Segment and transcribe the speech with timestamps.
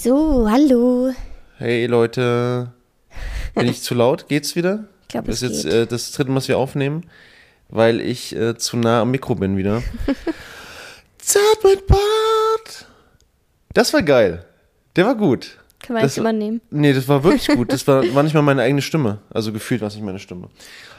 [0.00, 1.12] So, hallo.
[1.56, 2.70] Hey Leute,
[3.54, 4.28] bin ich zu laut?
[4.28, 4.84] Geht's wieder?
[5.02, 5.72] Ich glaube, Das es ist jetzt geht.
[5.82, 7.04] äh, das dritte Mal, was wir aufnehmen,
[7.68, 9.82] weil ich äh, zu nah am Mikro bin wieder.
[11.18, 12.86] Zart mit Bart.
[13.74, 14.44] Das war geil.
[14.94, 15.58] Der war gut.
[15.84, 16.60] Können wir das- jetzt übernehmen.
[16.70, 17.72] Nee, das war wirklich gut.
[17.72, 19.18] Das war, war nicht mal meine eigene Stimme.
[19.30, 20.48] Also gefühlt war es nicht meine Stimme.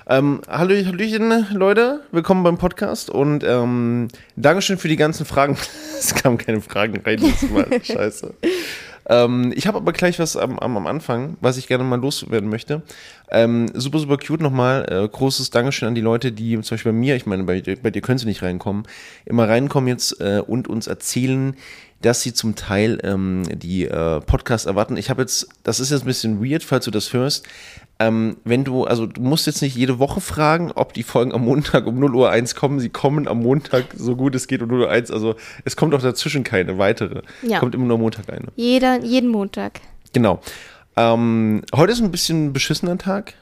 [0.08, 2.02] Ähm, hallo, Hallöchen, Leute.
[2.12, 5.58] Willkommen beim Podcast und ähm, Dankeschön für die ganzen Fragen.
[6.00, 7.68] es kamen keine Fragen rein dieses Mal.
[7.84, 8.34] Scheiße.
[9.10, 12.84] Ähm, ich habe aber gleich was am, am, Anfang, was ich gerne mal loswerden möchte.
[13.32, 14.86] Ähm, super, super cute nochmal.
[14.90, 17.78] Äh, großes Dankeschön an die Leute, die zum Beispiel bei mir, ich meine, bei, dir-
[17.82, 18.84] bei dir können sie nicht reinkommen,
[19.26, 21.56] immer reinkommen jetzt äh, und uns erzählen,
[22.02, 24.96] dass sie zum Teil ähm, die äh, Podcasts erwarten.
[24.96, 27.46] Ich habe jetzt, das ist jetzt ein bisschen weird, falls du das hörst.
[28.02, 31.44] Ähm, wenn du, also du musst jetzt nicht jede Woche fragen, ob die Folgen am
[31.44, 32.80] Montag um 0 Uhr 1 kommen.
[32.80, 35.12] Sie kommen am Montag so gut es geht um 0 Uhr 1.
[35.12, 35.36] Also
[35.66, 37.24] es kommt auch dazwischen keine weitere.
[37.42, 37.60] Ja.
[37.60, 38.48] Kommt immer nur Montag eine.
[38.56, 39.82] Jeder, jeden Montag.
[40.14, 40.40] Genau.
[40.96, 43.34] Ähm, heute ist ein bisschen ein beschissener Tag.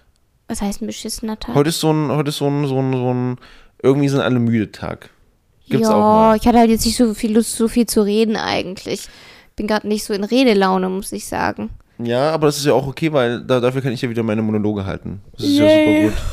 [0.48, 1.54] Was heißt ein beschissener Tag?
[1.54, 3.38] Heute ist so ein, heute ist so ein, so ein, so ein
[3.84, 5.12] irgendwie sind alle müde Tag.
[5.70, 9.08] Gibt's ja, ich hatte halt jetzt nicht so viel Lust, so viel zu reden eigentlich.
[9.56, 11.70] Bin gerade nicht so in Redelaune, muss ich sagen.
[12.00, 14.42] Ja, aber das ist ja auch okay, weil da, dafür kann ich ja wieder meine
[14.42, 15.22] Monologe halten.
[15.34, 15.86] Das ist ja Yay.
[15.86, 16.24] super gut.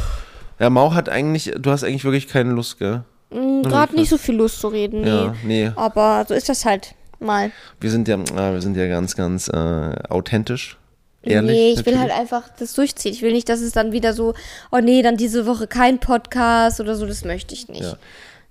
[0.58, 3.02] Ja, Mau hat eigentlich, du hast eigentlich wirklich keine Lust, gell?
[3.30, 5.08] Gerade nicht so viel Lust zu reden, nee.
[5.08, 5.72] Ja, nee.
[5.74, 7.50] Aber so ist das halt mal.
[7.80, 10.78] Wir sind ja, ah, wir sind ja ganz, ganz äh, authentisch.
[11.26, 11.50] Ehrlich.
[11.50, 12.00] nee, ich will natürlich.
[12.00, 13.12] halt einfach das durchziehen.
[13.12, 14.34] Ich will nicht, dass es dann wieder so,
[14.70, 17.82] oh nee, dann diese Woche kein Podcast oder so, das möchte ich nicht.
[17.82, 17.96] Ja.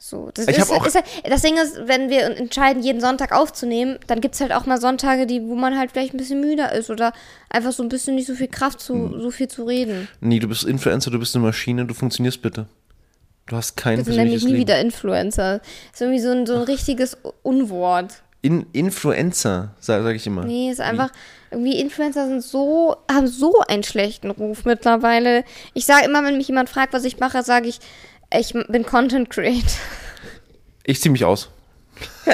[0.05, 2.99] So, das, Ich ist, hab auch- ist halt, das Ding ist, wenn wir entscheiden, jeden
[2.99, 6.17] Sonntag aufzunehmen, dann gibt es halt auch mal Sonntage, die, wo man halt vielleicht ein
[6.17, 7.13] bisschen müder ist oder
[7.49, 9.21] einfach so ein bisschen nicht so viel Kraft, zu, Hm.
[9.21, 10.09] so viel zu reden.
[10.19, 12.65] Nee, du bist Influencer, du bist eine Maschine, du funktionierst bitte.
[13.45, 14.59] Du hast kein Wir sind nämlich nie Leben.
[14.59, 15.61] wieder Influencer.
[15.93, 18.23] ist irgendwie so ein, so ein richtiges Unwort.
[18.41, 20.43] In, Influencer, sage sag ich immer.
[20.43, 21.11] Nee, ist einfach,
[21.49, 25.45] irgendwie Influencer sind so, haben so einen schlechten Ruf mittlerweile.
[25.73, 27.80] Ich sage immer, wenn mich jemand fragt, was ich mache, sage ich,
[28.38, 29.61] ich bin Content Creator.
[30.86, 31.49] Ich zieh mich aus.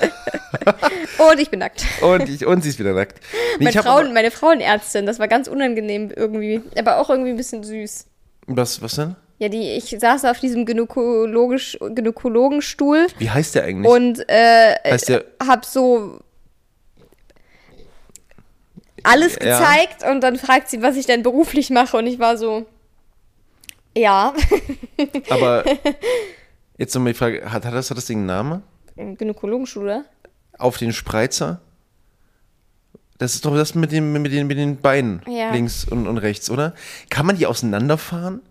[1.32, 1.86] Und ich bin nackt.
[2.02, 3.20] Und, ich, und sie ist wieder nackt.
[3.60, 7.38] Nee, Meine, Frauen, aber- meine Frauenärztin, das war ganz unangenehm irgendwie, aber auch irgendwie ein
[7.38, 8.06] bisschen süß.
[8.48, 9.16] was, was denn?
[9.38, 13.92] Ja, die, ich saß auf diesem Gynäkologisch, Gynäkologenstuhl Wie heißt der eigentlich?
[13.92, 16.20] und äh, heißt der, hab so
[19.04, 19.58] alles Ja.
[19.60, 22.66] gezeigt und dann fragt sie, was ich denn beruflich mache und ich war so,
[23.98, 24.34] ja,
[25.30, 25.64] aber
[26.78, 28.64] jetzt nochmal die Frage, hat, hat, das, hat das Ding einen Namen?
[28.96, 30.06] Gynäkologenstuhl, oder?
[30.58, 31.62] Auf den Spreizer?
[33.18, 35.52] Das ist doch das mit, dem, mit, den, mit den Beinen Ja.
[35.52, 36.74] links und, und rechts, oder?
[37.10, 38.42] Kann man die auseinanderfahren?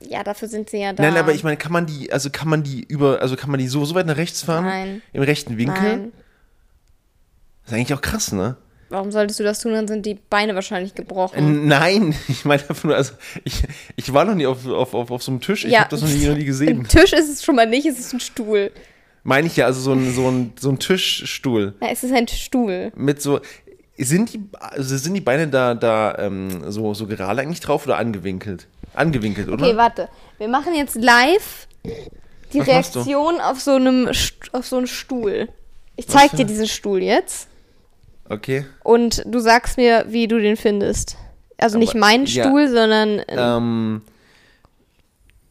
[0.00, 1.02] Ja, dafür sind sie ja da.
[1.02, 3.58] Nein, aber ich meine, kann man die, also kann man die über, also kann man
[3.58, 4.64] die so, so weit nach rechts fahren?
[4.66, 5.02] Nein.
[5.14, 5.82] Im rechten Winkel?
[5.82, 6.12] Nein.
[7.62, 8.56] Das ist eigentlich auch krass, ne?
[8.94, 9.72] Warum solltest du das tun?
[9.72, 11.66] Dann sind die Beine wahrscheinlich gebrochen.
[11.66, 13.12] Nein, ich meine einfach nur, also
[13.42, 13.62] ich,
[13.96, 15.80] ich war noch nie auf, auf, auf, auf so einem Tisch, ich Ja.
[15.80, 16.80] habe das noch nie, noch nie gesehen.
[16.80, 18.70] Ein Tisch ist es schon mal nicht, es ist ein Stuhl.
[19.24, 22.28] Meine ich ja, also so ein, so ein, so ein Tischstuhl Ja, es ist ein
[22.28, 22.92] Stuhl.
[22.94, 23.40] mit so,
[23.98, 27.96] sind die, also sind die Beine da, da ähm, so, so gerade eigentlich drauf oder
[27.96, 28.68] angewinkelt?
[28.94, 29.66] Angewinkelt, oder?
[29.66, 30.08] Okay, warte.
[30.38, 31.66] Wir machen jetzt live
[32.52, 32.68] die Was?
[32.68, 34.08] Reaktion auf so einem
[34.52, 35.48] auf so einen Stuhl.
[35.96, 37.48] Ich zeig dir diesen Stuhl jetzt
[38.28, 38.64] Okay.
[38.82, 41.16] und du sagst mir, wie du den findest.
[41.58, 42.44] Also nicht Aber- mein ja.
[42.44, 44.02] Stuhl, sondern äh, Ähm,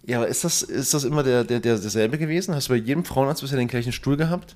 [0.05, 2.53] ja, aber ist das, ist das immer der, der, der derselbe gewesen?
[2.55, 4.55] Hast du bei jedem Frauenarzt bisher den gleichen Stuhl gehabt?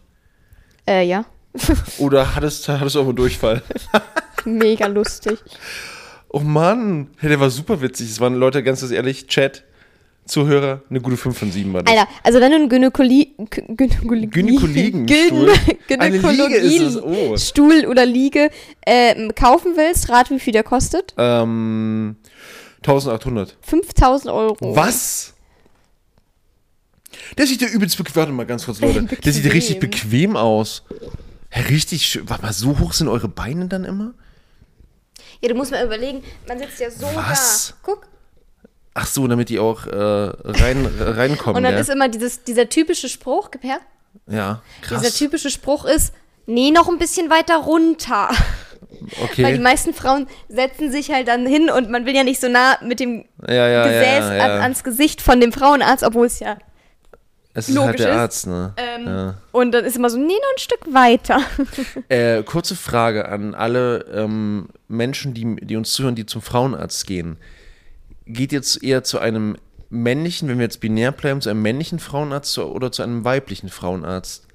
[0.87, 1.25] äh, ja,
[1.99, 3.61] Oder hattest, hattest du auch einen Durchfall?
[4.45, 5.39] mega lustig.
[6.29, 8.09] Oh Mann, hey, der war super witzig.
[8.09, 9.63] Es waren Leute, ganz ehrlich, Chat,
[10.27, 11.93] Zuhörer, eine gute 5 von 7 war das.
[11.93, 13.35] Alter, also wenn du einen Gynäkoli
[14.27, 17.35] Gynäkologie ist es, oh.
[17.37, 18.49] Stuhl oder Liege
[18.85, 21.13] ähm, kaufen willst, rat wie viel der kostet?
[21.17, 22.17] Ähm,
[22.77, 23.57] 1800.
[23.61, 24.75] 5000 Euro.
[24.75, 25.33] Was?
[27.37, 28.15] Der sieht ja übelst bequem.
[28.15, 29.03] Warte mal ganz kurz, Leute.
[29.23, 30.09] Der sieht ja richtig Bequem.
[30.09, 30.83] bequem aus.
[31.69, 32.29] Richtig schön.
[32.29, 34.13] Warte mal, so hoch sind eure Beine dann immer?
[35.41, 37.69] Ja, du musst mal überlegen, man sitzt ja so Was?
[37.69, 37.75] da.
[37.83, 38.07] Guck.
[38.99, 41.57] Ach so, damit die auch äh, rein, äh, reinkommen.
[41.57, 41.79] Und dann ja.
[41.79, 43.77] ist immer dieses, dieser typische Spruch, gib her.
[44.25, 45.03] ja, krass.
[45.03, 46.15] Dieser typische Spruch ist,
[46.47, 48.29] nee, noch ein bisschen weiter runter.
[48.99, 49.59] Weil die okay.
[49.59, 52.99] meisten Frauen setzen sich halt dann hin und man will ja nicht so nah mit
[52.99, 54.41] dem Ja, ja, Gesäß.
[54.41, 56.57] An, ans Gesicht von dem Frauenarzt, obwohl es ja.
[57.53, 58.15] es ist halt der ist.
[58.15, 58.73] Arzt, ne?
[58.77, 59.33] Ähm, ja.
[59.51, 61.39] Und dann ist immer so, nee, noch ein Stück weiter.
[62.09, 67.37] Äh, kurze Frage an alle ähm, Menschen, die, die uns zuhören, die zum Frauenarzt gehen.
[68.27, 69.57] Geht jetzt eher zu einem
[69.89, 74.45] männlichen, wenn wir jetzt binär bleiben, zu einem männlichen Frauenarzt oder zu einem weiblichen Frauenarzt?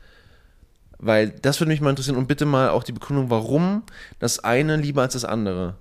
[0.98, 3.82] Weil das würde mich mal interessieren und bitte mal auch die Begründung, warum
[4.18, 5.74] das eine lieber als das andere.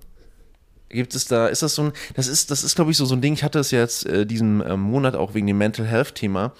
[0.88, 3.14] Gibt es da, ist das so ein, das ist, das ist glaube ich so, so
[3.14, 6.14] ein Ding, ich hatte es jetzt äh, diesen ähm, Monat auch wegen dem Mental Health
[6.16, 6.52] Thema.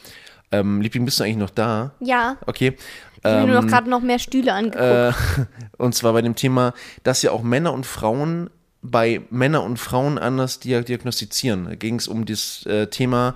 [0.53, 1.93] Ähm, Liebling, bist du eigentlich noch da?
[2.01, 2.77] Ja, Okay.
[3.19, 4.81] ich habe mir Ähm, noch gerade noch mehr Stühle angeguckt.
[4.83, 5.13] äh,
[5.79, 8.49] und zwar bei dem Thema, dass ja auch Männer und Frauen
[8.83, 11.65] bei Männer und Frauen anders dia- diagnostizieren.
[11.67, 13.35] Da ging es um das äh, Thema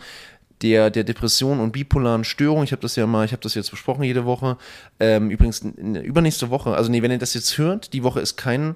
[0.62, 2.64] der, der Depression und bipolaren Störung.
[2.64, 4.56] Ich habe das ja mal, ich habe das jetzt besprochen jede Woche.
[4.98, 8.75] Ähm, übrigens übernächste Woche, also nee, wenn ihr das jetzt hört, die Woche ist kein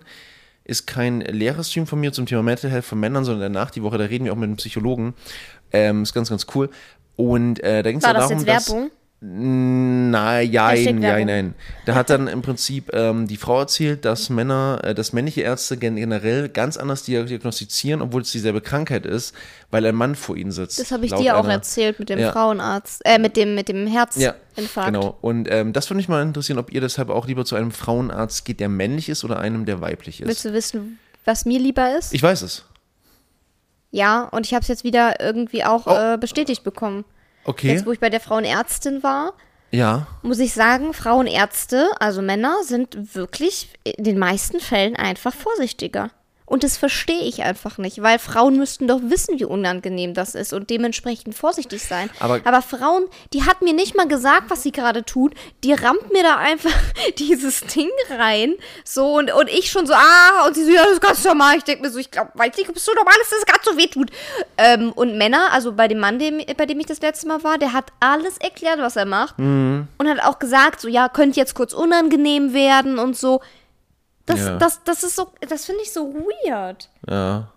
[0.63, 3.99] ist kein Lehrerstream von mir zum Thema Mental Health von Männern, sondern danach die Woche,
[3.99, 5.15] da reden wir auch mit einem Psychologen.
[5.73, 6.71] Ähm, ist ganz, ganz cool.
[7.17, 8.91] Und äh, da ging es ja darum, jetzt dass, Werbung?
[8.93, 11.27] na, Hashtag jein, Werbung.
[11.27, 11.55] nein.
[11.85, 15.77] Da hat dann im Prinzip ähm, die Frau erzählt, dass Männer, äh, dass männliche Ärzte
[15.77, 19.35] gen generell ganz anders dia- diagnostizieren, obwohl es dieselbe Krankheit ist,
[19.71, 20.79] weil ein Mann vor ihnen sitzt.
[20.79, 22.33] Das habe ich dir auch einer- erzählt mit dem Ja.
[22.33, 24.93] Frauenarzt, äh, mit dem, mit dem Ja, Herzinfarkt.
[24.95, 25.19] genau.
[25.21, 28.45] Und ähm, das würde mich mal interessieren, ob ihr deshalb auch lieber zu einem Frauenarzt
[28.47, 30.29] geht, der männlich ist oder einem, der weiblich ist.
[30.29, 32.15] Willst du wissen, was mir lieber ist?
[32.15, 32.65] Ich weiß es.
[33.91, 36.15] ja, und ich habe es jetzt wieder irgendwie auch Oh.
[36.15, 37.05] äh, bestätigt bekommen.
[37.45, 37.73] Okay.
[37.73, 39.35] Jetzt, wo ich bei der Frauenärztin war,
[39.71, 40.07] ja.
[40.23, 46.11] muss ich sagen, Frauenärzte, also Männer, sind wirklich in den meisten Fällen einfach vorsichtiger.
[46.51, 50.53] Und das verstehe ich einfach nicht, weil Frauen müssten doch wissen, wie unangenehm das ist
[50.53, 52.11] und dementsprechend vorsichtig sein.
[52.19, 55.33] Aber- Frauen, die hat mir nicht mal gesagt, was sie gerade tut.
[55.63, 56.73] Die rammt mir da einfach
[57.19, 58.55] dieses Ding rein.
[58.85, 61.57] So, und, und ich schon so, ah, und sie so, ja, das ist ganz normal.
[61.59, 63.47] Ich denke mir so, ich glaube, weiß nicht, ob es so normal ist, dass es
[63.47, 64.11] gerade so weh tut.
[64.59, 67.59] Ähm, und Männer, also bei dem Mann, dem, bei dem ich das letzte Mal war,
[67.59, 69.39] der hat alles erklärt, was er macht.
[69.39, 73.41] Und hat auch gesagt, so, ja, könnte jetzt kurz unangenehm werden und so.
[74.31, 74.57] Das, Ja.
[74.59, 76.89] das, das ist so, das finde ich so weird.
[77.09, 77.49] Ja.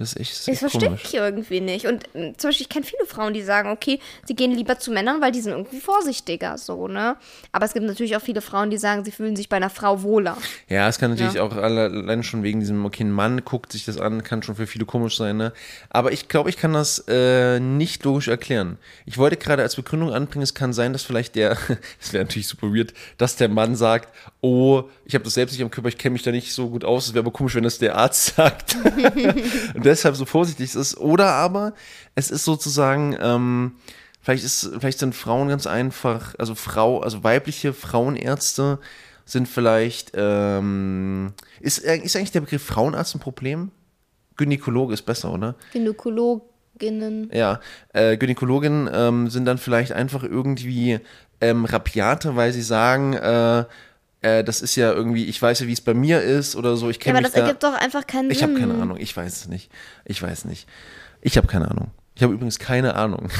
[0.00, 1.86] Das ist echt, ist Das verstehe ich irgendwie nicht.
[1.86, 4.90] Und ähm, zum Beispiel, ich kenne viele Frauen, die sagen, okay, sie gehen lieber zu
[4.90, 7.16] Männern, weil die sind irgendwie vorsichtiger, so, ne?
[7.52, 10.02] Aber es gibt natürlich auch viele Frauen, die sagen, sie fühlen sich bei einer Frau
[10.02, 10.36] wohler.
[10.68, 11.42] Ja, es kann natürlich Ja.
[11.42, 14.54] auch alle- allein schon wegen diesem, okay, ein Mann guckt sich das an, kann schon
[14.56, 15.52] für viele komisch sein, ne?
[15.90, 18.78] Aber ich glaube, ich kann das äh, nicht logisch erklären.
[19.06, 21.58] Ich wollte gerade als Begründung anbringen, es kann sein, dass vielleicht der,
[22.00, 24.08] es wäre natürlich super weird, dass der Mann sagt,
[24.40, 26.84] oh, ich habe das selbst nicht am Körper, ich kenne mich da nicht so gut
[26.84, 28.76] aus, es wäre aber komisch, wenn das der Arzt sagt.
[29.74, 30.96] Und deshalb so vorsichtig ist.
[30.96, 31.74] Oder aber
[32.14, 33.72] es ist sozusagen, ähm,
[34.22, 38.78] vielleicht ist, vielleicht sind Frauen ganz einfach, also Frau, also weibliche Frauenärzte
[39.24, 43.70] sind vielleicht, ähm, ist, ist eigentlich der Begriff Frauenarzt ein Problem?
[44.36, 45.54] Gynäkologe ist besser, oder?
[45.72, 47.30] Gynäkologinnen.
[47.32, 47.60] Ja,
[47.92, 51.00] äh, Gynäkologinnen ähm, sind dann vielleicht einfach irgendwie
[51.40, 53.64] ähm, rabiate, weil sie sagen, äh,
[54.22, 56.90] äh, das ist ja irgendwie, ich weiß ja, wie es bei mir ist oder so.
[56.90, 57.46] Ich Ja, kenne aber mich das da.
[57.46, 58.50] ergibt doch einfach keinen Ich Sinn.
[58.50, 59.70] habe keine Ahnung, ich weiß es nicht.
[60.04, 60.68] Ich weiß nicht.
[61.22, 61.90] Ich habe keine Ahnung.
[62.14, 63.28] Ich habe übrigens keine Ahnung.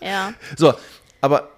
[0.00, 0.34] Ja.
[0.58, 0.74] So,
[1.22, 1.48] aber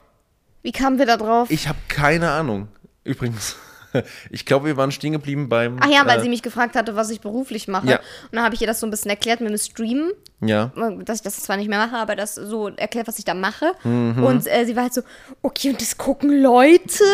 [0.63, 1.51] Wie kamen wir da drauf?
[1.51, 2.69] ich habe keine Ahnung.
[3.03, 3.57] Übrigens.
[4.31, 5.79] Ich glaube, wir waren stehen geblieben beim.
[5.81, 7.87] Ach ja, weil äh, sie mich gefragt hatte, was ich beruflich mache.
[7.89, 7.97] Ja.
[7.97, 10.13] Und dann habe ich ihr das so ein bisschen erklärt mit dem Stream.
[10.41, 10.71] Ja.
[11.05, 13.73] dass ich das zwar nicht mehr mache, aber das so erklärt, was ich da mache.
[13.85, 14.23] Mhm.
[14.23, 15.01] Und äh, sie war halt so,
[15.41, 17.05] okay, und das gucken Leute.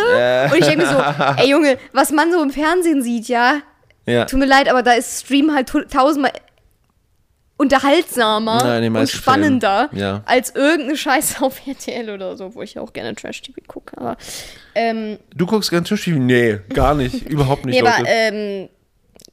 [0.50, 0.96] Und ich denke so,
[1.36, 3.58] ey Junge, was man so im Fernsehen sieht, ja,
[4.06, 4.24] Ja.
[4.24, 6.32] tut mir leid, aber da ist Stream halt tausendmal
[7.62, 10.22] unterhaltsamer Ja, in den und spannender ja.
[10.26, 13.96] als irgendeine Scheiße auf RTL oder so, wo ich ja auch gerne Trash-TV gucke.
[13.98, 14.16] Aber,
[14.74, 17.22] ähm, Du guckst ganz Tisch Nee, gar nicht.
[17.28, 18.10] Überhaupt nicht, nee, aber Leute.
[18.10, 18.68] ähm,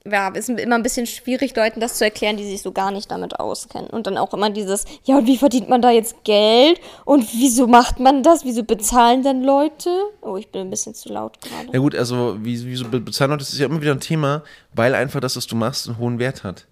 [0.09, 3.11] ja, ist immer ein bisschen schwierig, Leuten das zu erklären, die sich so gar nicht
[3.11, 3.89] damit auskennen.
[3.89, 6.80] Und dann auch immer dieses, ja, und wie verdient man da jetzt Geld?
[7.06, 8.45] Und wieso macht man das?
[8.45, 9.89] Wieso bezahlen denn Leute?
[10.21, 11.68] Oh, ich bin ein bisschen zu laut gerade.
[11.73, 13.99] Ja gut, also wie, wie so be- bezahlen Leute, das ist ja immer wieder ein
[13.99, 16.65] Thema, weil einfach das, was du machst, einen hohen Wert hat.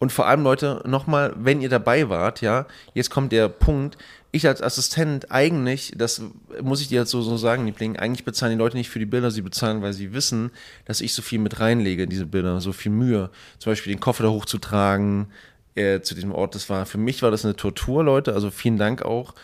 [0.00, 3.98] Und vor allem, Leute, nochmal, wenn ihr dabei wart, ja, jetzt kommt der Punkt,
[4.32, 6.22] ich als Assistent eigentlich, das
[6.62, 9.04] muss ich dir jetzt so, so sagen, Liebling, eigentlich bezahlen die Leute nicht für die
[9.04, 10.52] Bilder, sie bezahlen, weil sie wissen,
[10.86, 13.28] dass ich so viel mit reinlege in diese Bilder, so viel Mühe.
[13.58, 15.26] Zum Beispiel den Koffer da hochzutragen,
[15.74, 18.78] äh, zu diesem Ort, das war, für mich war das eine Tortur, Leute, also vielen
[18.78, 19.34] Dank auch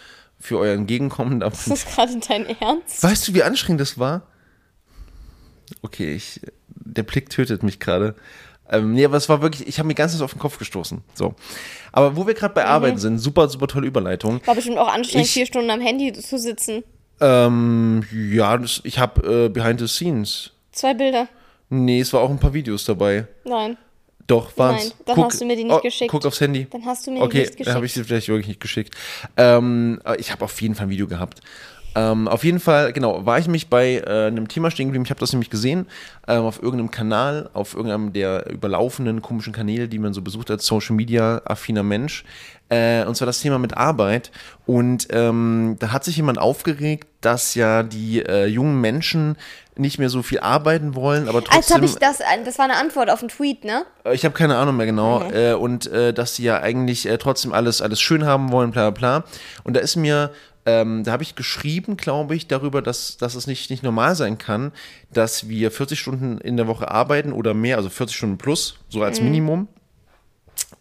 [0.40, 1.42] für euer Entgegenkommen.
[1.42, 3.02] Ist das gerade dein Ernst?
[3.02, 4.22] Weißt du, wie anstrengend das war?
[5.82, 8.14] Okay, ich, der Blick tötet mich gerade.
[8.70, 11.02] Ähm, nee, aber es war wirklich, ich habe mir ganz auf den Kopf gestoßen.
[11.14, 11.34] So.
[11.92, 14.40] Aber wo wir gerade bei Arbeiten sind, super, super tolle Überleitung.
[14.46, 16.82] War bestimmt auch anstrengend, Ich- vier Stunden am Handy zu sitzen.
[17.20, 20.50] Ähm, ja, das, ich habe äh, Behind the Scenes.
[20.72, 21.28] Zwei Bilder.
[21.70, 23.26] Nee, es war auch ein paar Videos dabei.
[23.44, 23.76] Nein.
[24.26, 24.88] Doch, waren's.
[24.88, 26.10] Nein, dann hast du mir die nicht geschickt.
[26.10, 26.66] Guck aufs Handy.
[26.70, 27.74] Dann hast du mir okay, die nicht geschickt.
[27.74, 28.94] habe ich sie vielleicht wirklich nicht geschickt.
[29.36, 31.40] Ähm, aber ich habe auf jeden Fall ein Video gehabt.
[31.96, 35.04] Ähm, auf jeden Fall, genau, war ich mich bei äh, einem Thema stehen geblieben.
[35.04, 35.86] Ich habe das nämlich gesehen
[36.28, 40.66] ähm, auf irgendeinem Kanal, auf irgendeinem der überlaufenden komischen Kanäle, die man so besucht als
[40.66, 42.24] Social Media affiner Mensch.
[42.68, 44.30] Äh, und zwar das Thema mit Arbeit.
[44.66, 49.36] Und ähm, da hat sich jemand aufgeregt, dass ja die äh, jungen Menschen
[49.78, 51.56] nicht mehr so viel arbeiten wollen, aber trotzdem.
[51.56, 53.84] Als habe ich das, das war eine Antwort auf einen Tweet, ne?
[54.04, 55.22] Äh, Ich habe keine Ahnung mehr genau.
[55.30, 58.90] Äh, und äh, dass sie ja eigentlich äh, trotzdem alles, alles schön haben wollen, bla
[58.90, 59.28] bla bla.
[59.64, 60.30] Und da ist mir,
[60.66, 64.36] ähm, da habe ich geschrieben, glaube ich, darüber, dass, dass es nicht, nicht normal sein
[64.36, 64.72] kann,
[65.12, 69.02] dass wir 40 Stunden in der Woche arbeiten oder mehr, also 40 Stunden plus, so
[69.02, 69.68] als Minimum.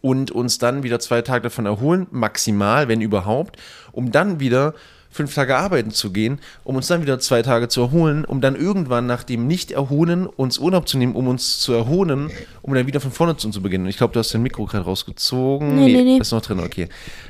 [0.02, 3.58] Und uns dann wieder zwei Tage davon erholen, maximal, wenn überhaupt,
[3.92, 4.74] um dann wieder
[5.16, 8.56] fünf Tage arbeiten zu gehen, um uns dann wieder zwei Tage zu erholen, um dann
[8.56, 12.30] irgendwann nach dem Nicht-Erholen uns Urlaub zu nehmen, um uns zu erholen,
[12.62, 13.88] um dann wieder von vorne zu, zu beginnen.
[13.88, 15.76] Ich glaube, du hast dein Mikro gerade rausgezogen.
[15.76, 16.18] Nee, nee, nee.
[16.18, 16.90] Ist noch drin, okay.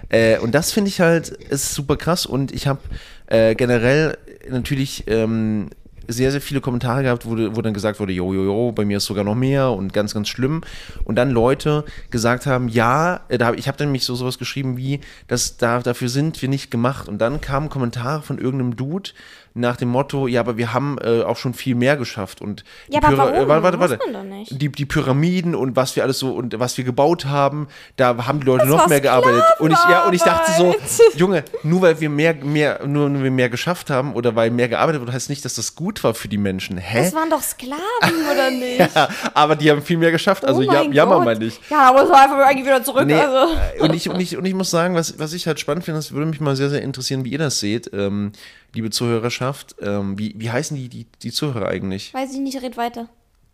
[0.09, 2.79] Äh, und das finde ich halt, ist super krass und ich habe
[3.27, 4.17] äh, generell
[4.49, 5.69] natürlich ähm,
[6.07, 8.97] sehr, sehr viele Kommentare gehabt, wo, wo dann gesagt wurde, jo, jo, jo, bei mir
[8.97, 10.61] ist sogar noch mehr und ganz, ganz schlimm.
[11.03, 14.77] Und dann Leute gesagt haben, ja, äh, da ich habe dann nämlich so sowas geschrieben
[14.77, 17.07] wie, dass da, dafür sind wir nicht gemacht.
[17.07, 19.11] Und dann kamen Kommentare von irgendeinem Dude
[19.57, 22.41] nach dem Motto, ja, aber wir haben äh, auch schon viel mehr geschafft.
[22.41, 23.35] Und Ja, die aber Pyra- warum?
[23.35, 24.55] äh, warte, warte, warte.
[24.55, 28.41] Die, die Pyramiden und was wir alles so und was wir gebaut haben, da haben
[28.41, 29.43] die Leute Das noch mehr gearbeitet.
[29.59, 30.75] Und ich, ja, und ich dachte so.
[31.15, 34.67] Junge, nur weil wir mehr, mehr, nur, nur wir mehr geschafft haben oder weil mehr
[34.67, 36.77] gearbeitet wurde, heißt nicht, dass das gut war für die Menschen.
[36.77, 37.03] Hä?
[37.05, 37.79] Das waren doch Sklaven,
[38.31, 38.93] oder nicht?
[38.93, 41.61] ja, aber die haben viel mehr geschafft, also Oh ja, jammer mal nicht.
[41.69, 43.05] Ja, aber es war einfach eigentlich wieder zurück.
[43.05, 43.53] Nee, Also.
[43.77, 45.99] äh, und, ich, und, ich, und ich muss sagen, was, was ich halt spannend finde,
[45.99, 48.33] das würde mich mal sehr, sehr interessieren, wie ihr das seht, ähm,
[48.73, 49.44] liebe Zuhörerschaft.
[49.81, 52.13] Ähm, wie, wie heißen die, die, die Zuhörer eigentlich?
[52.13, 53.09] Weiß ich nicht, red weiter.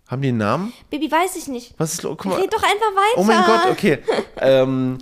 [0.07, 0.74] Haben die einen Namen?
[0.89, 1.74] Baby, weiß ich nicht.
[1.77, 2.17] Was ist los?
[2.17, 2.41] Guck mal.
[2.41, 3.17] Red doch einfach weiter.
[3.17, 4.00] Oh mein Gott, okay.
[4.38, 4.98] ähm,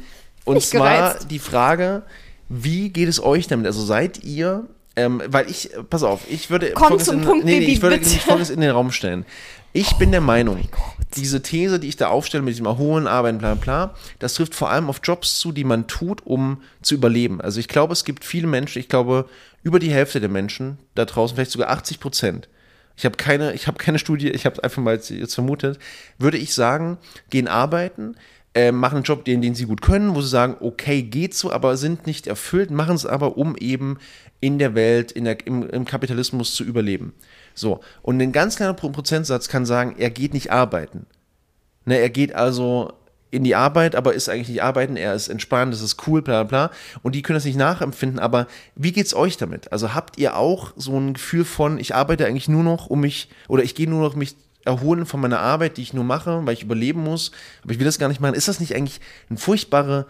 [0.45, 1.31] und zwar gereizt.
[1.31, 2.03] die Frage,
[2.47, 3.65] wie geht es euch damit?
[3.65, 7.45] Also seid ihr, ähm, weil ich, äh, pass auf, ich würde Komm zum in, Punkt,
[7.45, 8.09] nee, nee, Baby, ich würde bitte.
[8.19, 9.25] Folgendes in den Raum stellen.
[9.71, 10.67] Ich bin der Meinung,
[11.15, 14.71] diese These, die ich da aufstelle mit diesem Erholen, Arbeiten, bla bla, das trifft vor
[14.71, 17.39] allem auf Jobs zu, die man tut, um zu überleben.
[17.39, 19.29] Also ich glaube, es gibt viele Menschen, ich glaube,
[19.63, 22.49] über die Hälfte der Menschen da draußen, vielleicht sogar 80 Prozent,
[22.95, 25.79] ich habe keine, ich habe keine Studie, ich habe es einfach mal jetzt, vermutet,
[26.17, 26.97] würde ich sagen,
[27.29, 28.15] gehen arbeiten,
[28.53, 31.49] äh, machen einen Job, den, den sie gut können, wo sie sagen, okay, geht so,
[31.51, 33.99] aber sind nicht erfüllt, machen es aber, um eben
[34.41, 37.13] in der Welt, in der, im, im Kapitalismus zu überleben.
[37.53, 41.05] So, und ein ganz kleiner Pro- Prozentsatz kann sagen, er geht nicht arbeiten.
[41.85, 42.93] Ne, er geht also
[43.31, 46.43] in die Arbeit, aber ist eigentlich nicht arbeiten, er ist entspannt, das ist cool, bla
[46.43, 46.67] bla.
[46.67, 46.75] bla.
[47.03, 49.71] Und die können das nicht nachempfinden, aber wie geht's euch damit?
[49.71, 53.29] Also habt ihr auch so ein Gefühl von, ich arbeite eigentlich nur noch, um mich,
[53.47, 56.53] oder ich gehe nur noch mich erholen von meiner Arbeit, die ich nur mache, weil
[56.53, 57.31] ich überleben muss,
[57.63, 58.33] aber ich will das gar nicht machen.
[58.35, 60.05] Ist das nicht eigentlich ein furchtbarer,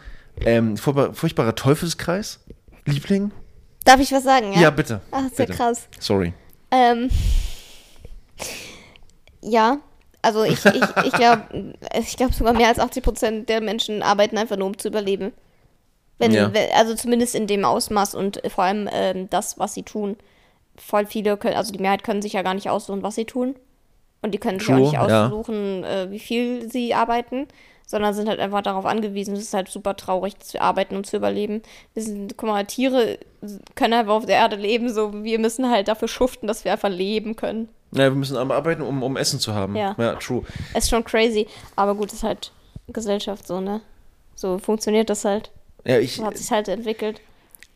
[0.46, 2.40] ähm, furchtbar- furchtbarer Teufelskreis?
[2.86, 3.32] Liebling?
[3.86, 4.54] Darf ich was sagen?
[4.54, 5.02] Ja, Ja, bitte.
[5.12, 5.58] Ach, ist ja bitte.
[5.58, 5.88] krass.
[6.00, 6.34] Sorry.
[6.72, 7.10] Ähm,
[9.42, 9.78] ja,
[10.22, 14.38] also ich, ich, ich glaube ich glaub sogar mehr als 80 Prozent der Menschen arbeiten
[14.38, 15.34] einfach nur, um zu überleben.
[16.18, 16.54] Wenn, Ja.
[16.54, 20.18] wenn, also zumindest in dem Ausmaß und vor allem ähm, das, was sie tun.
[20.78, 23.56] Voll viele können, also die Mehrheit können sich ja gar nicht aussuchen, was sie tun.
[24.22, 25.28] Und die können sich True, auch nicht ja.
[25.28, 27.48] aussuchen, äh, wie viel sie arbeiten,
[27.88, 29.34] sondern sind halt einfach darauf angewiesen.
[29.34, 31.62] Es ist halt super traurig, zu arbeiten, um zu überleben.
[31.94, 33.18] Wir sind, guck mal, Tiere
[33.76, 36.90] können einfach auf der Erde leben, so wir müssen halt dafür schuften, dass wir einfach
[36.90, 37.70] leben können.
[37.91, 39.75] Ja, wir müssen aber arbeiten, um, um Essen zu haben.
[39.75, 39.96] Ja.
[39.98, 40.43] ja true.
[40.75, 41.48] Ist schon crazy.
[41.75, 42.51] Aber gut, ist halt
[42.88, 43.81] Gesellschaft so, ne?
[44.36, 45.51] So funktioniert das halt.
[45.86, 47.22] Ja, ich, So hat sich halt entwickelt.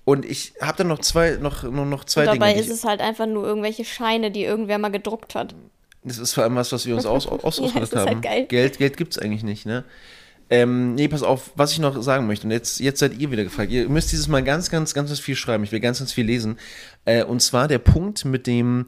[0.06, 2.62] und ich habe dann noch zwei, noch, noch, noch zwei Und dabei Dinge.
[2.64, 5.56] die ist es halt einfach nur irgendwelche Scheine, die irgendwer mal gedruckt hat.
[6.04, 8.22] Das ist vor allem was, was wir uns aus, aus, Ja, ausgedacht ist halt haben.
[8.22, 8.46] geil.
[8.48, 9.84] Geld, Geld gibt's eigentlich nicht, ne?
[10.50, 13.44] Ähm, nee, pass auf, was ich noch sagen möchte, und jetzt, jetzt seid ihr wieder
[13.46, 13.72] gefragt.
[13.72, 15.64] Ihr müsst dieses Mal ganz, ganz, ganz, ganz viel schreiben.
[15.64, 16.60] Ich will ganz, ganz viel lesen.
[17.06, 18.86] Äh, und zwar der Punkt mit dem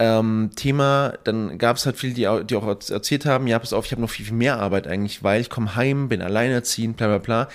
[0.00, 3.74] ähm, Thema, dann gab es halt viele, die, die auch erz- erzählt haben, ja, pass
[3.74, 6.96] auf, ich habe noch viel, viel mehr Arbeit eigentlich, weil ich komme heim, bin alleinerziehend,
[6.96, 7.48] bla bla bla.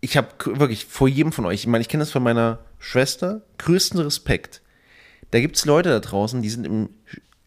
[0.00, 3.42] Ich habe wirklich vor jedem von euch, ich meine, ich kenne das von meiner Schwester,
[3.58, 4.62] größten Respekt.
[5.30, 6.88] Da gibt's Leute da draußen, die sind im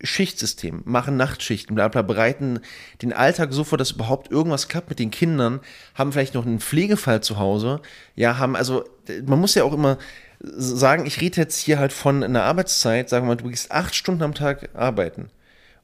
[0.01, 2.59] Schichtsystem, machen Nachtschichten, bla bla, bereiten
[3.01, 5.59] den Alltag so vor, dass überhaupt irgendwas klappt mit den Kindern,
[5.95, 7.81] haben vielleicht noch einen Pflegefall zu Hause,
[8.15, 8.85] ja, haben, also,
[9.25, 9.97] man muss ja auch immer
[10.43, 13.95] sagen, ich rede jetzt hier halt von einer Arbeitszeit, sagen wir mal, du gehst acht
[13.95, 15.29] Stunden am Tag arbeiten.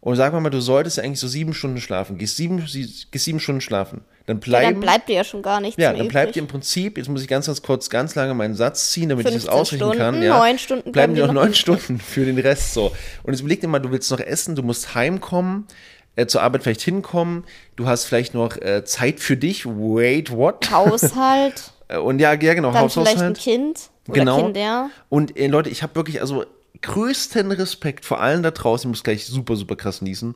[0.01, 2.17] Und sagen wir mal, du solltest ja eigentlich so sieben Stunden schlafen.
[2.17, 4.01] Gehst sieben, sie- gehst sieben Stunden schlafen.
[4.27, 4.71] Dann Ja, bleiben.
[4.75, 7.21] dann bleibt dir ja schon gar nichts Ja, dann bleibt dir im Prinzip, jetzt muss
[7.21, 10.13] ich ganz, ganz kurz, ganz lange meinen Satz ziehen, damit ich das 15 ausrechnen kann.
[10.15, 10.37] Stunden, Ja.
[10.39, 11.53] neun Stunden bleiben dir noch neun.
[11.53, 12.93] Stunden für den Rest so.
[13.23, 15.67] Und jetzt überleg dir mal, du willst noch essen, du musst heimkommen,
[16.15, 17.43] äh, zur Arbeit vielleicht hinkommen,
[17.75, 19.65] du hast vielleicht noch äh, Zeit für dich.
[19.65, 20.69] Wait, what?
[20.71, 23.33] Haushalt, Äh, Und ja, ja genau, dann vielleicht ein.
[23.33, 23.89] Kind.
[24.09, 24.43] Oder genau.
[24.43, 24.89] Kind, ja.
[25.09, 26.45] Und äh, Leute, ich habe wirklich, also
[26.81, 30.35] größten Respekt vor allen da draußen, ich muss gleich super, super krass niesen,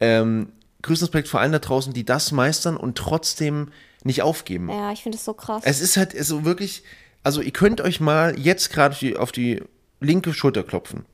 [0.00, 3.68] ähm, größten Respekt vor allen da draußen, die das meistern und trotzdem
[4.04, 4.68] nicht aufgeben.
[4.70, 5.62] Ja, ich finde es so krass.
[5.64, 6.82] Es ist halt so wirklich,
[7.24, 9.62] also ihr könnt euch mal jetzt gerade auf die, auf die
[10.00, 11.04] linke Schulter klopfen.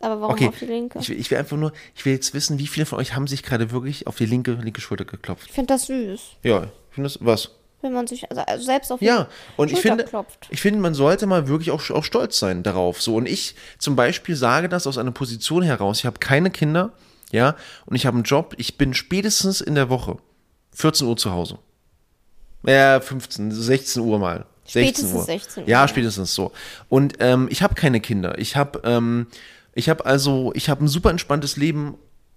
[0.00, 0.98] Aber warum Okay, auf die linke?
[1.00, 3.26] ich, will- ich will einfach nur, ich will jetzt wissen, wie viele von euch haben
[3.26, 5.46] sich gerade wirklich auf die linke, linke Schulter geklopft.
[5.48, 7.50] Ich finde das süß, Ja, ich finde das, was?
[7.80, 10.46] Wenn man sich also, also selbst auf die Ja, und ich finde, klopft.
[10.50, 13.00] ich finde, man sollte mal wirklich auch, auch stolz sein darauf.
[13.00, 15.98] So, und ich zum Beispiel sage das aus einer Position heraus.
[16.00, 16.92] Ich habe keine Kinder,
[17.30, 17.54] ja,
[17.86, 18.54] und ich habe einen Job.
[18.58, 20.16] Ich bin spätestens in der Woche
[20.74, 21.58] 14 Uhr zu Hause.
[22.66, 24.44] Ja, 15, 16 Uhr mal.
[24.64, 25.24] 16 Spätestens Uhr.
[25.24, 25.88] 16 Uhr, Ja, ja.
[25.88, 26.52] spätestens so.
[26.88, 28.36] Und ähm, ich habe keine Kinder.
[28.38, 29.28] Ich habe, ähm,
[29.74, 31.96] ich habe also, ich habe ein super entspanntes Leben.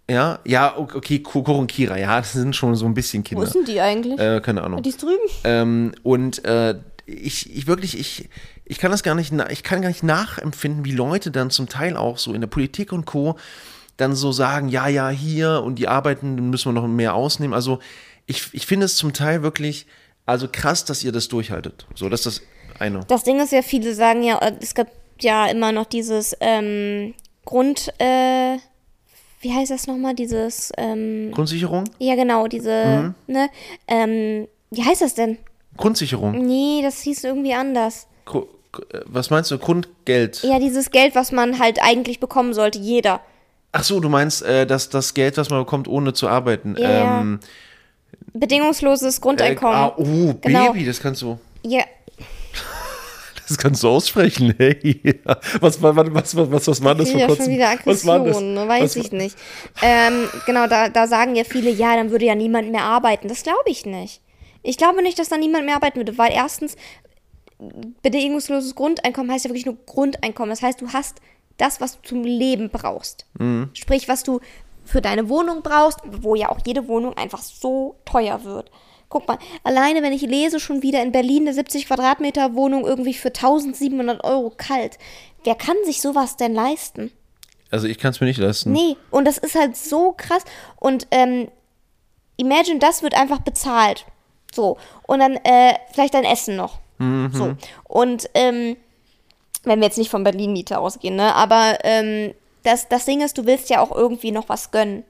[0.10, 3.44] Ja, ja, okay, Koro und Kira, ja, das sind schon so ein bisschen Wo Kinder.
[3.44, 4.20] ist denn die eigentlich?
[4.20, 4.82] Äh, keine Ahnung.
[4.84, 5.24] die ist drüben.
[5.44, 8.30] Ähm, und äh, ich, ich wirklich, ich,
[8.66, 11.96] ich kann das gar nicht, ich kann gar nicht nachempfinden, wie Leute dann zum Teil
[11.96, 13.38] auch so in der Politik und Co.
[13.98, 17.54] dann so sagen, ja, ja, hier und die Arbeiten müssen wir noch mehr ausnehmen.
[17.54, 17.80] Also
[18.26, 19.88] ich, ich finde es zum Teil wirklich,
[20.26, 21.86] also krass, dass ihr das durchhaltet.
[21.96, 22.42] So, das ist
[22.72, 23.02] das eine.
[23.08, 24.92] Das Ding ist ja, viele sagen ja, äh, es gibt
[25.22, 27.14] ja immer noch dieses ähm,
[27.46, 28.58] Grund, äh,
[29.42, 31.84] wie heißt das nochmal, dieses, ähm, Grundsicherung?
[32.00, 32.86] ja genau, diese,
[33.28, 33.34] Mhm.
[33.34, 33.50] ne,
[33.88, 35.38] ähm, wie heißt das denn?
[35.78, 36.34] Grundsicherung.
[36.46, 38.08] Nee, das hieß irgendwie anders.
[38.26, 38.48] Gru-
[38.94, 39.58] äh, Was meinst du?
[39.58, 40.42] Grundgeld?
[40.44, 43.22] Ja, dieses Geld, was man halt eigentlich bekommen sollte, jeder.
[43.74, 46.76] Ach so, du meinst, äh, dass das Geld, was man bekommt, ohne zu arbeiten.
[46.78, 47.40] Ja, ähm,
[48.34, 49.76] Bedingungsloses äh, Grundeinkommen.
[49.76, 50.72] ah, oh, Genau.
[50.74, 51.40] Baby, das kannst du.
[51.64, 51.84] Ja,
[53.52, 55.02] Das kannst du aussprechen, hey.
[55.60, 57.46] Was, was, was, was, was, was war das vor ja kurzem?
[57.46, 58.38] schon wieder was war das?
[58.38, 58.66] Aggression, ne?
[58.66, 59.36] weiß was, ich nicht.
[59.82, 63.28] Ähm, genau, da, da sagen ja viele, ja, dann würde ja niemand mehr arbeiten.
[63.28, 64.22] Das glaube ich nicht.
[64.64, 66.78] Ich glaube nicht, dass da niemand mehr arbeiten würde, weil erstens,
[68.02, 70.50] bedingungsloses Grundeinkommen heißt ja wirklich nur Grundeinkommen.
[70.50, 71.18] Das heißt, du hast
[71.58, 73.26] das, was du zum Leben brauchst.
[73.38, 73.70] Mhm.
[73.74, 74.40] Sprich, was du
[74.86, 78.72] für deine Wohnung brauchst, wo ja auch jede Wohnung einfach so teuer wird.
[79.12, 83.14] Guck mal, alleine wenn ich lese, schon wieder in Berlin eine 70 Quadratmeter Wohnung irgendwie
[83.14, 84.98] für 1700 Euro kalt.
[85.44, 87.12] Wer kann sich sowas denn leisten?
[87.70, 88.72] Also ich kann es mir nicht leisten.
[88.72, 90.44] Nee, und das ist halt so krass.
[90.78, 91.50] Und ähm,
[92.38, 94.06] Imagine, das wird einfach bezahlt.
[94.54, 94.78] So.
[95.04, 96.80] Und dann äh, vielleicht dein Essen noch.
[97.34, 97.56] So.
[97.84, 98.78] Und ähm,
[99.64, 101.34] wenn wir jetzt nicht von Berlin-Miete ausgehen, ne?
[101.36, 105.04] Aber ähm, das, das Ding ist, du willst ja auch irgendwie noch was gönnen.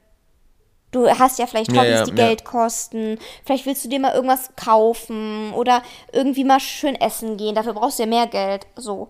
[0.92, 2.28] Du hast ja vielleicht Ja, Hobbys, ja, die ja.
[2.28, 3.18] Geld kosten.
[3.46, 7.56] Vielleicht willst du dir mal irgendwas kaufen oder irgendwie mal schön essen gehen.
[7.56, 8.68] Dafür brauchst du ja mehr Geld.
[8.76, 9.10] So.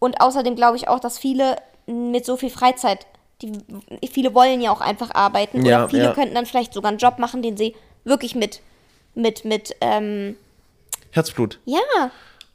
[0.00, 3.06] Und außerdem glaube ich auch, dass viele mit so viel Freizeit,
[3.42, 3.52] die,
[4.10, 5.64] viele wollen ja auch einfach arbeiten.
[5.64, 6.12] Ja, oder viele ja.
[6.14, 8.60] könnten dann vielleicht sogar einen Job machen, den sie wirklich mit,
[9.14, 10.36] mit, mit, ähm,
[11.12, 11.58] Herzblut.
[11.64, 12.10] ja,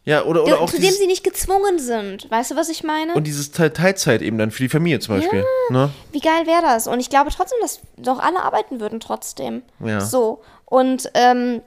[0.06, 2.30] Ja, oder, oder auch zu dem sie nicht gezwungen sind.
[2.30, 3.14] Weißt du, was ich meine?
[3.16, 5.44] und dieses Teil- Teilzeit eben dann für die Familie zum Beispiel.
[5.70, 5.90] Ne?
[6.12, 6.86] Wie geil wäre das?
[6.88, 9.64] Und ich glaube trotzdem, dass doch alle arbeiten würden trotzdem.
[9.80, 10.00] Ja.
[10.02, 10.44] So.
[10.66, 11.62] Und ähm,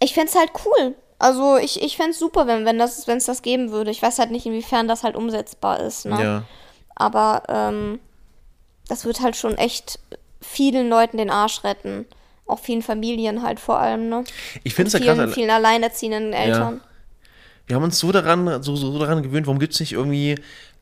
[0.00, 0.94] ich fände es halt cool.
[1.18, 3.90] Also ich, ich fände es super, wenn wenn das, wenn es das geben würde.
[3.90, 6.04] Ich weiß halt nicht, inwiefern das halt umsetzbar ist.
[6.06, 6.22] Ne?
[6.22, 6.42] Ja.
[6.94, 7.98] Aber ähm,
[8.86, 9.98] das wird halt schon echt
[10.40, 12.06] vielen Leuten den Arsch retten.
[12.46, 14.24] Auch vielen Familien halt vor allem, ne?
[14.62, 15.34] Ich finde es ja vielen, krass.
[15.34, 16.80] vielen alleinerziehenden Eltern.
[17.68, 20.36] Wir haben uns so daran, so, so daran gewöhnt, warum gibt es nicht irgendwie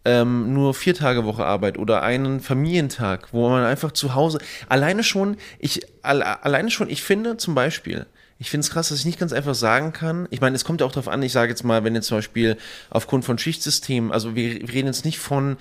[0.05, 5.03] ähm, nur vier Tage Woche Arbeit oder einen Familientag, wo man einfach zu Hause, alleine
[5.03, 8.07] schon, ich, alle, alleine schon, ich finde zum Beispiel,
[8.38, 10.29] ich finde es krass, dass ich nicht ganz einfach sagen kann.
[10.31, 12.18] Ich meine, es kommt ja auch darauf an, ich sage jetzt mal, wenn jetzt zum
[12.18, 12.57] Beispiel
[12.90, 15.57] aufgrund von Schichtsystemen, also wir, wir reden jetzt nicht von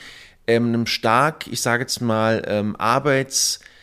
[0.45, 3.74] ähm, einem stark, ich sage jetzt mal, ähm, Arbeitsausfall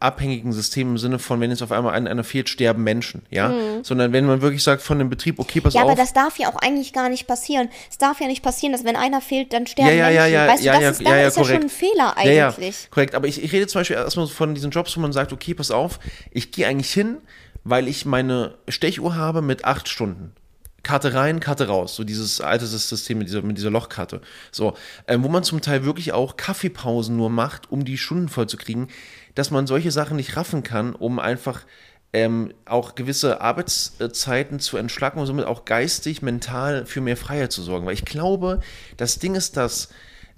[0.00, 3.52] abhängigen System im Sinne von, wenn jetzt auf einmal einer, einer fehlt, sterben Menschen, ja,
[3.82, 5.78] sondern wenn man wirklich sagt von dem Betrieb, okay, pass Mhm.
[5.78, 7.68] Ja, auf, aber das darf ja auch eigentlich gar nicht passieren.
[7.90, 10.32] Es darf ja nicht passieren, dass wenn einer fehlt, dann sterben Ja, ja, Menschen.
[10.32, 12.14] ja, ja, weißt du, ja, das ja, ist, ja, ja, ist ja schon ein Fehler
[12.24, 12.88] Ja, ja, eigentlich.
[12.90, 13.14] korrekt.
[13.14, 15.70] Aber ich, ich rede zum Beispiel erstmal von diesen Jobs, wo man sagt, okay, pass
[15.70, 16.00] auf,
[16.30, 17.18] ich gehe eigentlich hin,
[17.62, 20.32] weil ich meine Stechuhr habe mit acht Stunden.
[20.82, 21.94] Karte rein, Karte raus.
[21.94, 24.20] So dieses alte System mit dieser, mit dieser Lochkarte.
[24.50, 24.74] So,
[25.06, 28.56] ähm, wo man zum Teil wirklich auch Kaffeepausen nur macht, um die Stunden voll zu
[28.56, 28.88] kriegen,
[29.34, 31.64] dass man solche Sachen nicht raffen kann, um einfach
[32.12, 37.62] ähm, auch gewisse Arbeitszeiten zu entschlacken und somit auch geistig, mental für mehr Freiheit zu
[37.62, 37.86] sorgen.
[37.86, 38.60] Weil ich glaube,
[38.96, 39.90] das Ding ist, dass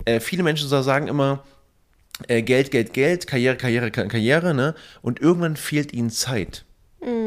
[0.04, 1.44] äh, viele Menschen sagen immer,
[2.28, 4.74] äh, Geld, Geld, Geld, Karriere, Karriere, Ka- Karriere, ne?
[5.00, 6.64] Und irgendwann fehlt ihnen Zeit.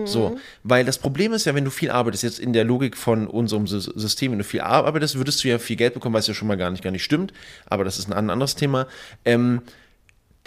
[0.05, 3.27] So, weil das Problem ist ja, wenn du viel arbeitest, jetzt in der Logik von
[3.27, 6.33] unserem Sy- System, wenn du viel arbeitest, würdest du ja viel Geld bekommen, was ja
[6.33, 7.33] schon mal gar nicht, gar nicht stimmt,
[7.65, 8.87] aber das ist ein an- anderes Thema.
[9.25, 9.61] Ähm,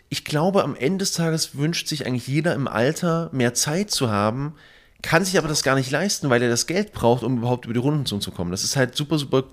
[0.09, 4.11] ich glaube, am Ende des Tages wünscht sich eigentlich jeder im Alter mehr Zeit zu
[4.11, 4.55] haben,
[5.03, 7.75] kann sich aber das gar nicht leisten, weil er das Geld braucht, um überhaupt über
[7.75, 8.51] die Runden zu kommen.
[8.51, 9.45] Das ist halt super, super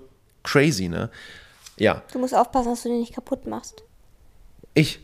[0.42, 1.10] crazy, ne?
[1.76, 2.02] Ja.
[2.12, 3.82] Du musst aufpassen, dass du den nicht kaputt machst.
[4.72, 5.00] Ich.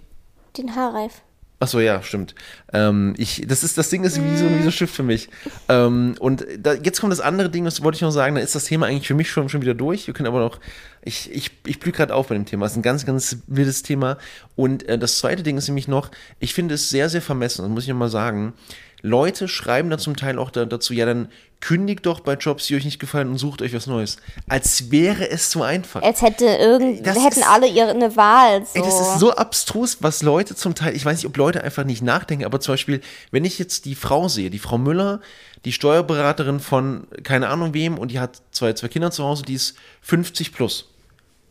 [0.56, 1.20] Den Haarreif.
[1.62, 2.34] Ach so, ja, stimmt.
[2.72, 5.28] Ähm, ich, das, ist, das Ding ist wie so, wie so ein Schiff für mich.
[5.68, 8.56] Ähm, und da, jetzt kommt das andere Ding, das wollte ich noch sagen, da ist
[8.56, 10.08] das Thema eigentlich für mich schon, schon wieder durch.
[10.08, 10.58] Wir können aber noch,
[11.02, 12.64] ich, ich, ich blühe gerade auf bei dem Thema.
[12.64, 14.18] Das ist ein ganz, ganz wildes Thema.
[14.56, 17.70] Und äh, das zweite Ding ist nämlich noch, ich finde es sehr, sehr vermessen, das
[17.70, 18.54] muss ich nochmal sagen.
[19.02, 21.28] Leute schreiben da zum Teil auch da, dazu, ja, dann
[21.60, 24.16] kündigt doch bei Jobs, die euch nicht gefallen und sucht euch was Neues.
[24.48, 26.02] Als wäre es so einfach.
[26.02, 28.64] Als hätte irgend, Das hätten ist- alle ihre eine Wahl.
[28.64, 28.72] So.
[28.74, 31.84] Ey, das ist so abstrus, was Leute zum Teil, ich weiß nicht, ob Leute einfach
[31.84, 35.20] nicht nachdenken, aber zum Beispiel, wenn ich jetzt die Frau sehe, die Frau Müller,
[35.64, 39.54] die Steuerberaterin von keine Ahnung wem und die hat zwei, zwei Kinder zu Hause, die
[39.54, 40.88] ist 50 plus.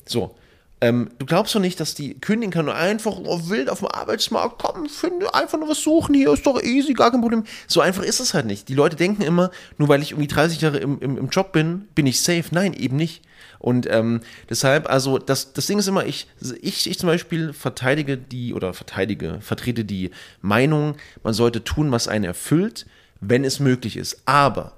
[0.06, 0.36] So.
[0.84, 3.90] Ähm, du glaubst doch nicht, dass die kündigen kann und einfach oh, wild auf den
[3.90, 7.44] Arbeitsmarkt kommen, finde einfach nur was suchen, hier ist doch easy, gar kein Problem.
[7.68, 8.68] So einfach ist es halt nicht.
[8.68, 11.88] Die Leute denken immer, nur weil ich irgendwie 30 Jahre im, im, im Job bin,
[11.94, 12.46] bin ich safe.
[12.50, 13.22] Nein, eben nicht.
[13.60, 16.28] Und ähm, deshalb, also das, das Ding ist immer, ich,
[16.62, 20.10] ich, ich zum Beispiel verteidige die oder verteidige, vertrete die
[20.42, 22.88] Meinung, man sollte tun, was einen erfüllt,
[23.20, 24.24] wenn es möglich ist.
[24.26, 24.74] Aber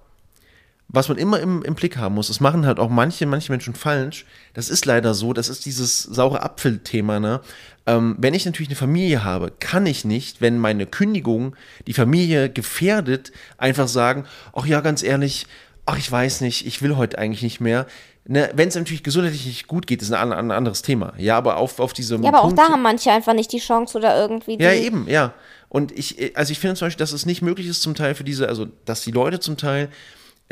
[0.93, 3.73] was man immer im, im Blick haben muss, das machen halt auch manche, manche Menschen
[3.73, 4.25] falsch.
[4.53, 7.41] Das ist leider so, das ist dieses saure Apfel-Thema, ne?
[7.85, 11.55] Ähm, wenn ich natürlich eine Familie habe, kann ich nicht, wenn meine Kündigung
[11.87, 15.47] die Familie gefährdet, einfach sagen, ach ja, ganz ehrlich,
[15.85, 17.87] ach ich weiß nicht, ich will heute eigentlich nicht mehr.
[18.25, 21.13] Ne, wenn es natürlich gesundheitlich nicht gut geht, ist ein, ein anderes Thema.
[21.17, 23.59] Ja, aber auf, auf diese ja, aber auch Punkte, da haben manche einfach nicht die
[23.59, 25.33] Chance oder irgendwie ja, eben, ja.
[25.67, 28.23] Und ich, also ich finde zum Beispiel, dass es nicht möglich ist zum Teil für
[28.23, 29.89] diese, also dass die Leute zum Teil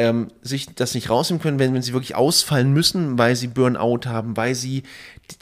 [0.02, 4.02] ähm, sich das nicht rausnehmen können, wenn, wenn sie wirklich ausfallen müssen, weil sie Burnout
[4.06, 4.84] haben, weil sie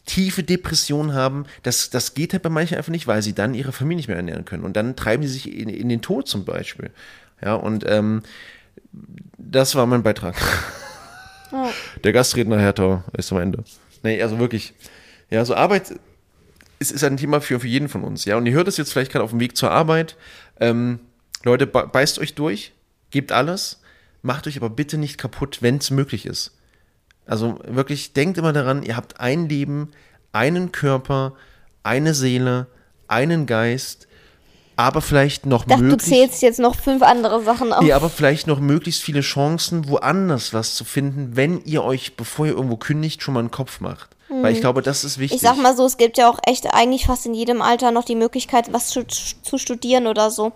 [0.06, 1.46] tiefe Depressionen haben.
[1.64, 4.18] Das, das geht halt bei manchen einfach nicht, weil sie dann ihre Familie nicht mehr
[4.18, 4.64] ernähren können.
[4.64, 6.92] Und dann treiben sie sich in, in den Tod zum Beispiel.
[7.42, 8.22] Ja, und ähm,
[9.38, 10.36] das war mein Beitrag.
[12.04, 13.64] Der Gastredner Hertha ist am Ende.
[14.04, 14.74] Nee, also wirklich.
[15.30, 15.94] Ja, so Arbeit
[16.82, 18.38] es ist ein Thema für, für jeden von uns, ja.
[18.38, 20.16] Und ihr hört es jetzt vielleicht gerade auf dem Weg zur Arbeit.
[20.62, 21.00] Ähm,
[21.44, 22.72] Leute, be- beißt euch durch,
[23.12, 23.82] gebt alles,
[24.22, 26.58] macht euch aber bitte nicht kaputt, wenn es möglich ist.
[27.26, 29.92] Also wirklich, denkt immer daran, ihr habt ein Leben,
[30.32, 31.34] einen Körper,
[31.84, 32.68] eine Seele,
[33.08, 34.08] einen Geist,
[34.76, 36.08] aber vielleicht noch Ich dachte, du möglich.
[36.10, 37.84] zählst jetzt noch fünf andere Sachen auf.
[37.84, 42.46] Nee, aber vielleicht noch möglichst viele Chancen, woanders was zu finden, wenn ihr euch, bevor
[42.46, 44.16] ihr irgendwo kündigt, schon mal einen Kopf macht.
[44.30, 45.38] Weil ich glaube, das ist wichtig.
[45.38, 48.06] Ich sag mal so, es gibt ja auch echt eigentlich fast in jedem Alter noch
[48.06, 50.52] die Möglichkeit, was zu, zu studieren oder so.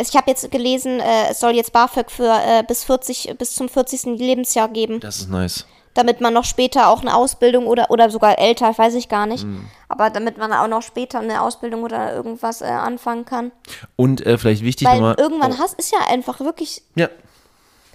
[0.00, 3.68] Ich habe jetzt gelesen, äh, es soll jetzt BAföG für äh, bis 40, bis zum
[3.68, 4.18] 40.
[4.18, 5.66] Lebensjahr geben, das ist nice.
[5.94, 9.44] damit man noch später auch eine Ausbildung oder oder sogar älter, weiß ich gar nicht,
[9.44, 9.64] Mhm.
[9.88, 13.50] aber damit man auch noch später eine Ausbildung oder irgendwas äh, anfangen kann.
[13.96, 15.16] Und äh, vielleicht wichtig Weil nochmal.
[15.18, 17.08] irgendwann oh, hast ist ja einfach wirklich Ja,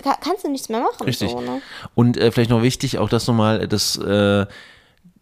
[0.03, 1.03] ka- kannst du nichts mehr machen.
[1.05, 1.31] richtig.
[1.31, 1.61] So, ne?
[1.95, 4.45] Und äh, vielleicht noch wichtig, auch das nochmal, das äh,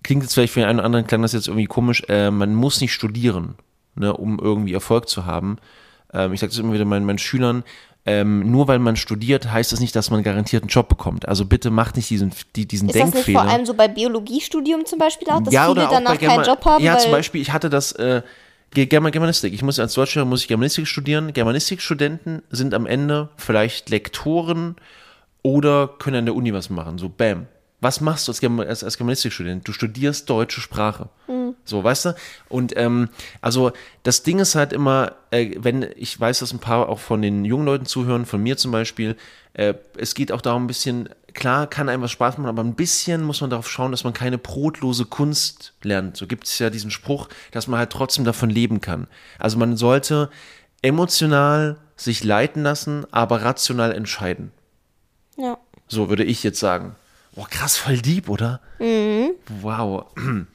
[0.03, 2.55] klingt jetzt vielleicht für den einen oder anderen, klang das jetzt irgendwie komisch, äh, man
[2.55, 3.55] muss nicht studieren,
[3.95, 5.57] ne, um irgendwie Erfolg zu haben.
[6.13, 7.63] Ähm, ich sage das immer wieder meinen, meinen Schülern,
[8.05, 11.27] ähm, nur weil man studiert, heißt das nicht, dass man garantiert einen Job bekommt.
[11.27, 13.41] Also bitte macht nicht diesen, die, diesen Ist das nicht Denkfehler.
[13.41, 16.83] vor allem so bei Biologiestudium zum Beispiel auch, dass viele danach keinen German- Job haben?
[16.83, 18.21] Ja, zum Beispiel, ich hatte das äh,
[18.71, 19.53] Ge- German Germanistik.
[19.53, 21.33] Ich muss als Deutscher muss ich Germanistik studieren.
[21.33, 24.75] Germanistikstudenten sind am Ende vielleicht Lektoren
[25.41, 26.97] oder können an der Uni was machen.
[26.97, 27.47] So, bam.
[27.81, 29.67] Was machst du als, als, als Germanistikstudent?
[29.67, 31.09] Du studierst deutsche Sprache.
[31.63, 32.15] So, weißt du?
[32.49, 33.09] Und ähm,
[33.41, 33.71] also
[34.03, 37.45] das Ding ist halt immer, äh, wenn ich weiß, dass ein paar auch von den
[37.45, 39.15] jungen Leuten zuhören, von mir zum Beispiel,
[39.53, 42.75] äh, es geht auch darum, ein bisschen, klar kann einem was Spaß machen, aber ein
[42.75, 46.17] bisschen muss man darauf schauen, dass man keine brotlose Kunst lernt.
[46.17, 49.07] So gibt es ja diesen Spruch, dass man halt trotzdem davon leben kann.
[49.37, 50.29] Also man sollte
[50.81, 54.51] emotional sich leiten lassen, aber rational entscheiden.
[55.37, 55.57] ja.
[55.91, 56.95] So würde ich jetzt sagen.
[57.35, 58.59] Boah, krass, voll deep, oder?
[59.61, 60.05] Wow.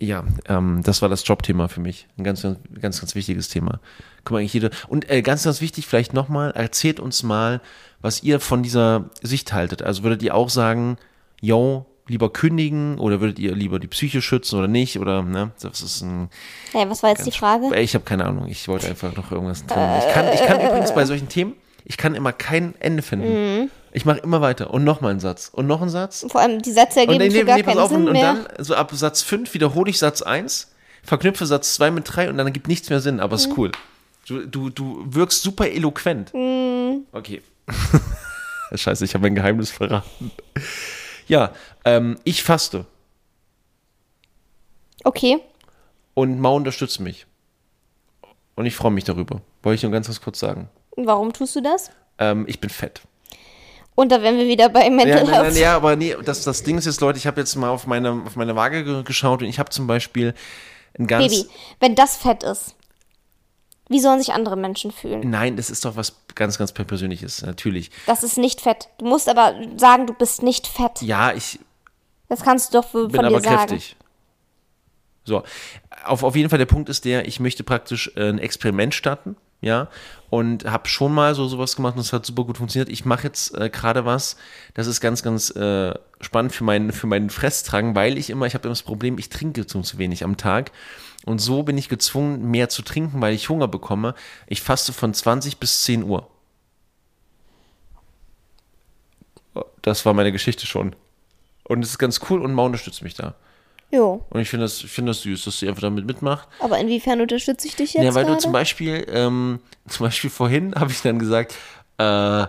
[0.00, 2.08] Ja, ähm, das war das Jobthema für mich.
[2.18, 3.78] Ein ganz, ganz, ganz, ganz wichtiges Thema.
[4.24, 4.70] Guck mal, eigentlich jede.
[4.88, 7.60] Und äh, ganz, ganz wichtig, vielleicht nochmal, erzählt uns mal,
[8.00, 9.82] was ihr von dieser Sicht haltet.
[9.82, 10.98] Also würdet ihr auch sagen,
[11.40, 14.98] yo, lieber kündigen oder würdet ihr lieber die Psyche schützen oder nicht?
[14.98, 15.52] Oder, ne?
[15.62, 16.28] Das ist ein.
[16.72, 17.70] Hey, was war jetzt die Frage?
[17.72, 18.48] Ey, Ich habe keine Ahnung.
[18.48, 19.88] Ich wollte einfach noch irgendwas drin.
[20.00, 23.70] Ich kann, ich kann übrigens bei solchen Themen, ich kann immer kein Ende finden.
[23.96, 26.26] Ich mache immer weiter und nochmal einen Satz und noch einen Satz.
[26.28, 28.12] Vor allem die Sätze Und, ergeben nee, für gar nee, keinen auf, Sinn und, und
[28.14, 28.34] mehr.
[28.54, 30.72] dann so ab Satz 5 wiederhole ich Satz 1,
[31.04, 33.40] verknüpfe Satz 2 mit 3 und dann gibt nichts mehr Sinn, aber Mhm.
[33.42, 33.72] ist cool.
[34.26, 36.32] Du, du, du wirkst super eloquent.
[37.12, 37.42] Okay.
[38.74, 40.32] Scheiße, ich habe mein Geheimnis verraten.
[41.28, 41.52] Ja,
[41.84, 42.86] ähm, ich faste
[45.04, 45.38] Okay.
[46.14, 47.26] und Mau unterstützt mich.
[48.56, 49.40] Und ich freue mich darüber.
[49.62, 50.68] Wollte ich nur ganz, ganz kurz sagen.
[50.90, 51.90] Und Warum tust du das?
[52.18, 53.02] Ähm, ich bin fett.
[53.96, 55.52] Und da wären wir wieder bei Mental Ja, nein, Health.
[55.52, 57.86] nein, ja, aber nee, das, das Ding ist jetzt, Leute, ich habe jetzt mal auf
[57.86, 60.34] meine, auf meine Waage ge geschaut und ich habe zum Beispiel
[60.98, 61.28] ein ganz.
[61.28, 61.48] Baby,
[61.80, 62.74] wenn das fett ist,
[63.88, 65.28] wie sollen sich andere Menschen fühlen?
[65.30, 67.90] Nein, das ist doch was ganz, ganz Persönliches, natürlich.
[68.06, 68.88] Das ist nicht fett.
[68.98, 71.00] Du musst aber sagen, du bist nicht fett.
[71.02, 71.60] Ja, ich
[72.28, 73.56] Das kannst du doch von bin dir aber sagen.
[73.68, 73.96] kräftig.
[75.26, 75.42] So,
[76.04, 79.88] auf, auf jeden Fall der Punkt ist der, ich möchte praktisch ein Experiment starten, ja,
[80.30, 82.90] und habe schon mal so sowas gemacht und es hat super gut funktioniert.
[82.90, 84.36] Ich mache jetzt äh, gerade was,
[84.74, 88.54] das ist ganz, ganz äh, spannend für meinen, für meinen Fressdrang, weil ich immer, ich
[88.54, 90.70] habe immer das Problem, ich trinke zu, zu wenig am Tag
[91.24, 94.14] und so bin ich gezwungen, mehr zu trinken, weil ich Hunger bekomme.
[94.46, 96.28] Ich faste von 20 bis 10 Uhr.
[99.80, 100.94] Das war meine Geschichte schon.
[101.64, 103.34] Und es ist ganz cool und Mau unterstützt mich da.
[103.94, 106.48] Jo, Und ich finde das, ich finde das süß, dass sie einfach damit mitmacht.
[106.60, 108.36] aber inwiefern unterstütze ich dich jetzt Ja, weil gerade?
[108.36, 111.54] du zum Beispiel, ähm, zum Beispiel vorhin habe ich dann gesagt,
[111.98, 112.46] äh,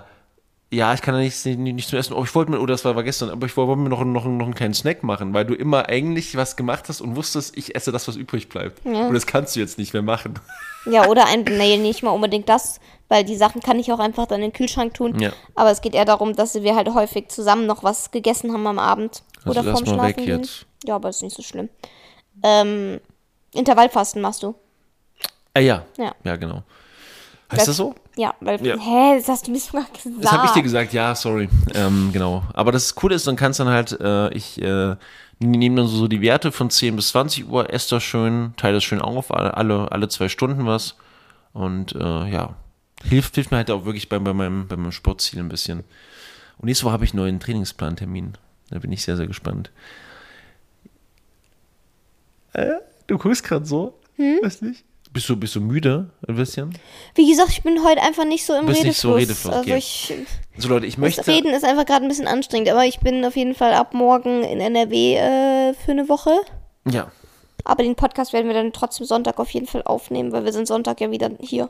[0.72, 2.84] ja, ich kann ja nicht, nicht, nicht zum Essen, oh, ich wollte mir, oder das
[2.84, 5.46] war, war gestern, aber ich wollte mir noch, noch, noch einen kleinen Snack machen, weil
[5.46, 8.84] du immer eigentlich was gemacht hast und wusstest, ich esse das, was übrig bleibt.
[8.86, 10.34] Und das kannst du jetzt nicht mehr machen.
[10.88, 14.28] Ja, oder ein, nee, nicht mal unbedingt das, weil die Sachen kann ich auch einfach
[14.28, 15.20] dann in den Kühlschrank tun.
[15.20, 15.32] Ja.
[15.56, 18.78] Aber es geht eher darum, dass wir halt häufig zusammen noch was gegessen haben am
[18.78, 19.24] Abend.
[19.44, 20.40] Also oder vorm mal weg Schlafen gehen.
[20.42, 20.68] jetzt.
[20.88, 21.70] Ja, aber ist nicht so schlimm.
[22.44, 23.00] Ähm,
[23.54, 24.56] Intervallfasten machst du.
[25.54, 25.86] Ah ja.
[25.98, 26.14] Ja.
[26.24, 26.64] Ja, genau.
[27.52, 27.96] Heißt das, so?
[28.18, 28.78] Ja, weil, Ja.
[28.78, 30.16] hä, das hast du mir sogar gesagt.
[30.24, 31.48] Das habe ich dir gesagt, ja, sorry.
[31.74, 32.44] Ähm, genau.
[32.54, 34.96] Aber das Coole ist, dann kannst dann halt, äh, ich äh,
[35.40, 38.84] nehme dann so die Werte von 10 bis 20 Uhr, esse das schön, teile das
[38.84, 40.96] schön auf, alle, alle, alle zwei Stunden was.
[41.54, 42.56] Und äh, ja,
[43.04, 45.84] hilft, hilft mir halt auch wirklich bei, bei, meinem, bei meinem Sportziel ein bisschen.
[46.58, 48.34] Und nächste Woche habe ich einen neuen Trainingsplantermin.
[48.72, 49.72] Da bin ich sehr, sehr gespannt.
[52.56, 52.76] Äh,
[53.08, 53.94] du guckst gerade so.
[54.16, 54.40] Hm?
[54.42, 54.84] Weiß nicht.
[55.12, 56.78] Bist du, bist du müde ein bisschen?
[57.16, 58.86] Wie gesagt, ich bin heute einfach nicht so im Bist Redefluss.
[58.86, 60.14] nicht so Redefluss, also ich,
[60.58, 61.28] So Leute, ich das möchte.
[61.28, 64.44] Reden ist einfach gerade ein bisschen anstrengend, aber ich bin auf jeden Fall ab morgen
[64.44, 66.32] in NRW äh, für eine Woche.
[66.90, 67.12] Ja,
[67.64, 70.68] Aber den Podcast werden wir dann trotzdem Sonntag auf jeden Fall aufnehmen, weil wir sind
[70.68, 71.70] Sonntag ja wieder hier.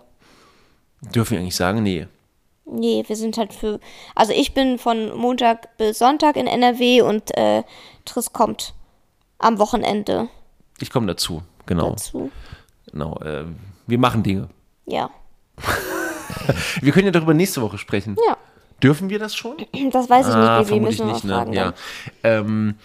[1.14, 1.84] dürfen wir eigentlich sagen?
[1.84, 2.08] Nee.
[2.66, 3.80] Nee, wir sind halt für.
[4.16, 7.62] Also ich bin von Montag bis Sonntag in NRW und äh,
[8.06, 8.74] Triss kommt
[9.38, 10.30] am Wochenende
[10.80, 11.92] Ich komme dazu, genau.
[11.92, 12.32] dazu.
[12.92, 13.46] genau äh,
[13.88, 14.50] wir machen Dinge.
[14.86, 15.10] Ja.
[16.82, 18.18] Wir können ja darüber nächste Woche sprechen.
[18.28, 18.38] Ja.
[18.84, 19.56] Dürfen wir das schon?
[19.92, 21.34] Das weiß ich Ah, nicht, wie wir müssen nicht, ne?
[21.34, 21.54] fragen.
[21.54, 21.74] Ja.
[22.24, 22.76] Ähm,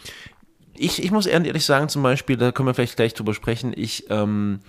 [0.74, 4.08] ich, ich muss ehrlich sagen, zum Beispiel, da können wir vielleicht gleich drüber sprechen, ich,
[4.08, 4.60] ähm,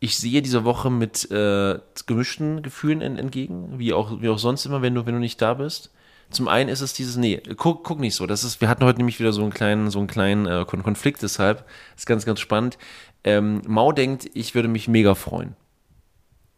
[0.00, 4.64] ich sehe diese Woche mit äh, gemischten Gefühlen en- entgegen, wie auch, wie auch sonst
[4.64, 5.90] immer, wenn du, wenn du nicht da bist.
[6.30, 8.26] Zum einen ist es dieses, nee, guck, guck nicht so.
[8.26, 10.82] Das ist, wir hatten heute nämlich wieder so einen kleinen, so einen kleinen äh, Kon
[10.82, 11.64] Konflikt, deshalb
[11.96, 12.78] ist ganz, ganz spannend.
[13.22, 15.54] Ähm, Mau denkt, ich würde mich mega freuen.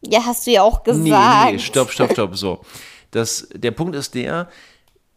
[0.02, 1.02] Ja, hast du ja auch gesagt.
[1.46, 2.36] Nee, nee, stopp, stopp, stopp.
[2.36, 2.62] So.
[3.10, 4.48] Das, der Punkt ist der,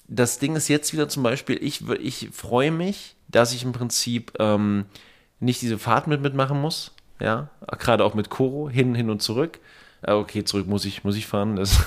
[0.07, 4.33] das Ding ist jetzt wieder zum Beispiel, ich, ich freue mich, dass ich im Prinzip
[4.39, 4.85] ähm,
[5.39, 6.91] nicht diese Fahrt mit mitmachen muss.
[7.19, 9.59] Ja, gerade auch mit Koro, hin, hin und zurück.
[10.01, 11.77] Äh, okay, zurück muss ich, muss ich fahren, das,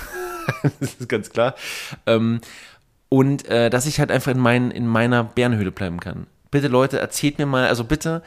[0.79, 1.55] das ist ganz klar.
[2.05, 2.41] Ähm,
[3.09, 6.27] und äh, dass ich halt einfach in, mein, in meiner Bärenhöhle bleiben kann.
[6.51, 8.23] Bitte Leute, erzählt mir mal, also bitte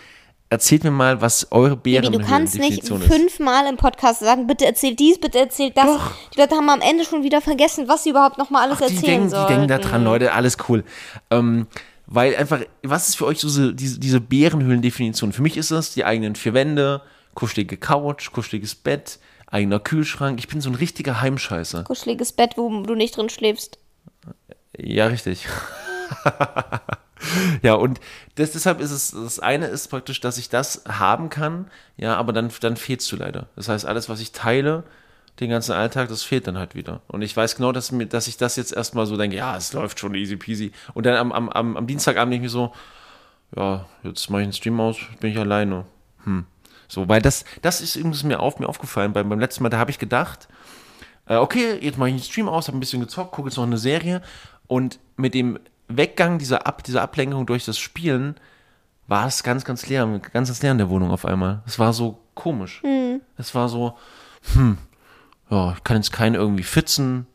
[0.48, 3.04] erzählt mir mal, was eure Baby, du kannst nicht ist.
[3.04, 5.86] fünfmal im Podcast sagen, bitte erzähl dies, bitte erzähl das.
[5.86, 6.12] Doch.
[6.34, 8.86] Die Leute haben am Ende schon wieder vergessen, was sie überhaupt noch mal alles Ach,
[8.86, 9.46] die erzählen sollen.
[9.48, 10.84] die denken da dran, Leute, alles cool.
[11.30, 11.66] Ähm,
[12.06, 15.32] weil einfach, was ist für euch so diese, diese, diese Bärenhöhlendefinition?
[15.32, 17.02] Für mich ist das die eigenen vier Wände,
[17.34, 20.38] kuschelige Couch, kuscheliges Bett, eigener Kühlschrank.
[20.38, 21.84] Ich bin so ein richtiger Heimscheißer.
[21.84, 23.78] Kuscheliges Bett, wo du nicht drin schläfst.
[24.76, 25.46] Ja, richtig.
[27.62, 28.00] ja, und
[28.34, 32.32] das, deshalb ist es, das eine ist praktisch, dass ich das haben kann, ja, aber
[32.32, 33.48] dann, dann fehlst du leider.
[33.56, 34.84] Das heißt, alles, was ich teile,
[35.40, 37.02] den ganzen Alltag, das fehlt dann halt wieder.
[37.08, 39.72] Und ich weiß genau, dass, mir, dass ich das jetzt erstmal so denke, ja, es
[39.72, 40.72] läuft schon easy peasy.
[40.94, 42.72] Und dann am, am, am, am Dienstagabend denke ich mir so,
[43.54, 45.84] ja, jetzt mache ich einen Stream aus, bin ich alleine.
[46.24, 46.46] Hm.
[46.88, 49.12] So, weil das, das ist übrigens mir, auf, mir aufgefallen.
[49.12, 50.48] Beim, beim letzten Mal, da habe ich gedacht,
[51.26, 53.64] äh, okay, jetzt mache ich einen Stream aus, habe ein bisschen gezockt, gucke jetzt noch
[53.64, 54.22] eine Serie.
[54.66, 58.36] Und mit dem Weggang dieser, Ab, dieser Ablenkung durch das Spielen
[59.08, 61.62] war es ganz, ganz leer, ganz, ganz leer in der Wohnung auf einmal.
[61.66, 62.82] Es war so komisch.
[63.36, 63.96] Es war so,
[64.54, 64.78] hm,
[65.50, 67.26] ja, ich kann jetzt keinen irgendwie fitzen,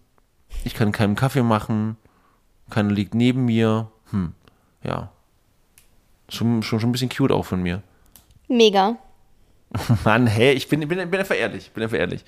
[0.63, 1.97] ich kann keinen Kaffee machen,
[2.69, 4.33] keiner liegt neben mir, hm,
[4.83, 5.11] ja.
[6.29, 7.83] Schon, schon, schon ein bisschen cute auch von mir.
[8.47, 8.97] Mega.
[10.03, 12.23] Mann, hä, ich bin, bin, bin einfach ehrlich, bin einfach ehrlich.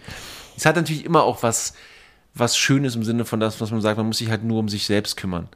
[0.56, 1.74] Es hat natürlich immer auch was,
[2.34, 4.70] was Schönes im Sinne von das, was man sagt, man muss sich halt nur um
[4.70, 5.50] sich selbst kümmern.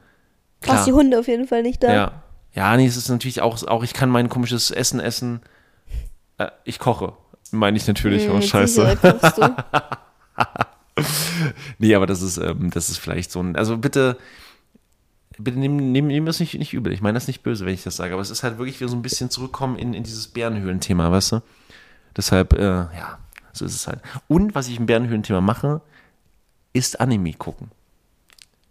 [0.60, 1.92] Du hast die Hunde auf jeden Fall nicht da.
[1.92, 2.12] Ja.
[2.54, 5.42] Ja, nee, es ist natürlich auch, auch ich kann mein komisches Essen essen.
[6.38, 7.12] Äh, ich koche.
[7.52, 8.28] Meine ich natürlich.
[8.28, 8.98] Oh, scheiße.
[11.78, 13.54] Nee, aber das ist, ähm, das ist vielleicht so ein.
[13.54, 14.16] Also bitte,
[15.38, 16.92] bitte nehmen nehm, nehm das nicht, nicht übel.
[16.92, 18.88] Ich meine das nicht böse, wenn ich das sage, aber es ist halt wirklich wieder
[18.88, 21.42] so ein bisschen zurückkommen in, in dieses Bärenhöhlen-Thema, weißt du?
[22.16, 23.18] Deshalb, äh, ja,
[23.52, 24.00] so ist es halt.
[24.26, 25.80] Und was ich im Bärenhöhlen-Thema mache,
[26.72, 27.70] ist Anime gucken.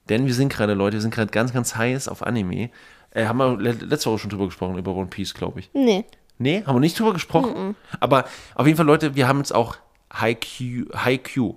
[0.10, 2.70] Denn wir sind gerade, Leute, wir sind gerade ganz, ganz heiß auf Anime.
[3.12, 5.70] Äh, haben wir le- letzte Woche schon drüber gesprochen, über One Piece, glaube ich.
[5.74, 6.06] Nee.
[6.40, 7.76] Nee, haben wir nicht drüber gesprochen.
[8.00, 9.78] Aber auf jeden Fall, Leute, wir haben jetzt auch
[10.14, 11.56] Haikyuu Hi Q.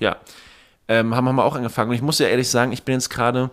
[0.00, 0.16] ja,
[0.88, 1.90] ähm, haben, haben wir auch angefangen.
[1.90, 3.50] Und ich muss ja ehrlich sagen, ich bin jetzt gerade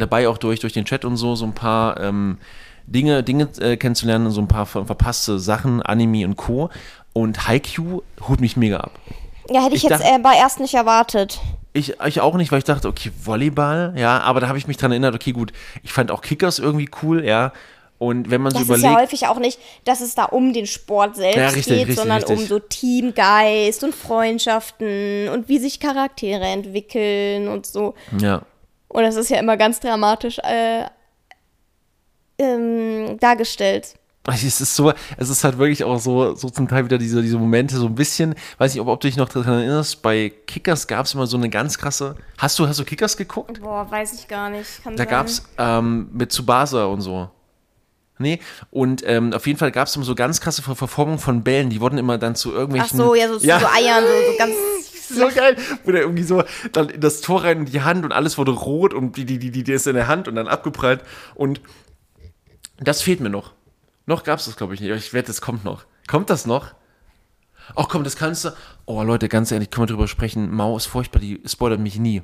[0.00, 2.38] dabei, auch durch, durch den Chat und so, so ein paar ähm,
[2.86, 6.70] Dinge, Dinge äh, kennenzulernen, so ein paar ver verpasste Sachen, Anime und Co.
[7.12, 8.92] Und Haikyuu holt mich mega ab.
[9.48, 11.40] Ja, hätte ich, Ich jetzt dachte- äh, aber erst nicht erwartet.
[11.72, 14.76] Ich, ich auch nicht, weil ich dachte, okay, Volleyball, ja, aber da habe ich mich
[14.76, 15.52] dran erinnert, okay, gut,
[15.82, 17.52] ich fand auch Kickers irgendwie cool, ja.
[17.98, 20.52] Und wenn man Das so ist ja überlegt, häufig auch nicht, dass es da um
[20.52, 22.48] den Sport selbst Ja, richtig, geht, richtig, sondern um richtig.
[22.48, 27.94] so Teamgeist und Freundschaften und wie sich Charaktere entwickeln und so.
[28.20, 28.42] ja,
[28.94, 30.84] Und das ist ja immer ganz dramatisch äh,
[32.38, 33.96] ähm, dargestellt.
[34.26, 37.36] Es ist so, es ist halt wirklich auch so, so zum Teil wieder diese, diese
[37.36, 40.86] Momente, so ein bisschen, weiß nicht, ob, ob du dich noch daran erinnerst, bei Kickers
[40.86, 42.14] gab es immer so eine ganz krasse.
[42.38, 43.60] Hast du, hast du Kickers geguckt?
[43.60, 44.84] Boah, weiß ich gar nicht.
[44.84, 47.28] Kann Da gab es ähm, mit Tsubasa und so.
[48.18, 48.38] Nee,
[48.70, 51.68] und ähm, auf jeden Fall gab es immer so ganz krasse Ver Verformungen von Bällen,
[51.68, 52.96] die wurden immer dann zu Ach irgendwelchen.
[52.96, 54.54] so, ja, so, zu so Eiern, so, so ganz.
[55.14, 58.12] so geil, wo der irgendwie so dann in das Tor rein in die Hand und
[58.12, 61.02] alles wurde rot und die, die, die, die, ist in der Hand und dann abgeprallt.
[61.34, 61.60] Und
[62.78, 63.52] das fehlt mir noch.
[64.06, 64.90] Noch gab es das, glaube ich, nicht.
[64.90, 65.84] Ich wette, es kommt noch.
[66.06, 66.74] Kommt das noch?
[67.76, 68.50] Ach komm, das kannst du.
[68.84, 70.54] Oh Leute, ganz ehrlich, können wir drüber sprechen.
[70.54, 72.22] Mau ist furchtbar, die spoilert mich nie.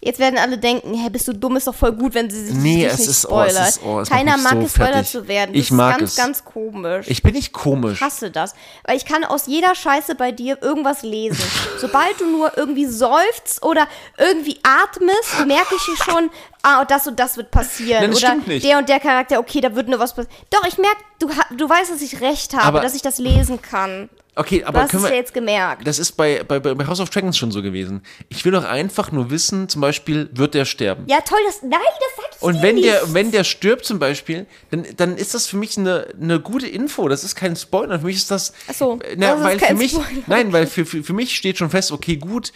[0.00, 2.54] Jetzt werden alle denken, hä, bist du dumm, ist doch voll gut, wenn sie sich
[2.54, 3.68] Nee, es nicht ist- oh, es spoilert.
[3.68, 5.54] ist- oh, es Keiner mag so gespoilert zu werden.
[5.54, 6.16] Ich das mag ist ganz, es.
[6.16, 7.06] ganz komisch.
[7.08, 7.94] Ich bin nicht komisch.
[7.98, 8.54] Ich hasse das.
[8.84, 11.42] Weil ich kann aus jeder Scheiße bei dir irgendwas lesen.
[11.80, 16.30] Sobald du nur irgendwie seufzt oder irgendwie atmest, merke ich schon,
[16.64, 18.00] ah, das und das wird passieren.
[18.02, 18.64] Nein, das oder stimmt nicht.
[18.66, 20.34] der und der Charakter, okay, da wird nur was passieren.
[20.50, 23.60] Doch, ich merke, du, du weißt, dass ich recht habe, Aber- dass ich das lesen
[23.62, 24.08] kann.
[24.36, 25.10] Okay, aber hast können wir.
[25.10, 25.86] ja jetzt gemerkt.
[25.86, 28.02] Das ist bei, bei, bei House of Dragons schon so gewesen.
[28.30, 31.04] Ich will doch einfach nur wissen, zum Beispiel, wird der sterben?
[31.06, 31.62] Ja, toll, das.
[31.62, 32.88] Nein, das sag ich Und wenn nicht.
[32.88, 36.66] der, wenn der stirbt zum Beispiel, dann, dann ist das für mich eine, eine gute
[36.66, 37.06] Info.
[37.06, 38.00] Das ist kein Spoiler.
[38.00, 38.52] Für mich ist das.
[38.68, 40.22] Ach so, na, das ist weil kein für mich, Spoiler.
[40.26, 42.52] nein, weil für, für, für mich steht schon fest, okay, gut,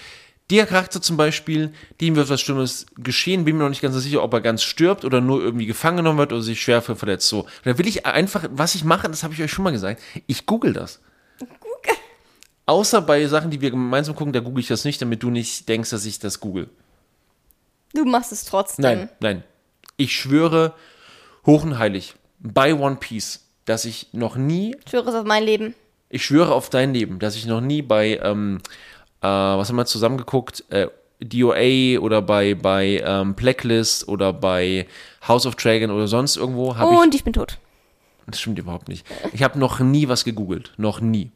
[0.50, 4.00] der Charakter zum Beispiel, dem wird was Schlimmes geschehen, bin mir noch nicht ganz so
[4.00, 7.28] sicher, ob er ganz stirbt oder nur irgendwie gefangen genommen wird oder sich schwer verletzt.
[7.28, 7.46] So.
[7.64, 10.46] Da will ich einfach, was ich mache, das habe ich euch schon mal gesagt, ich
[10.46, 11.00] google das.
[12.66, 15.68] Außer bei Sachen, die wir gemeinsam gucken, da google ich das nicht, damit du nicht
[15.68, 16.68] denkst, dass ich das google.
[17.94, 18.82] Du machst es trotzdem.
[18.82, 19.44] Nein, nein.
[19.96, 20.74] Ich schwöre
[21.46, 25.44] hoch und heilig bei One Piece, dass ich noch nie, Ich schwöre es auf mein
[25.44, 25.74] Leben.
[26.10, 28.60] ich schwöre auf dein Leben, dass ich noch nie bei, ähm,
[29.22, 30.88] äh, was haben wir zusammengeguckt, äh,
[31.20, 34.86] DOA oder bei, bei ähm, Blacklist oder bei
[35.26, 37.58] House of Dragon oder sonst irgendwo habe ich, Und ich bin tot.
[38.26, 39.04] das stimmt überhaupt nicht.
[39.32, 41.32] Ich habe noch nie was gegoogelt, noch nie.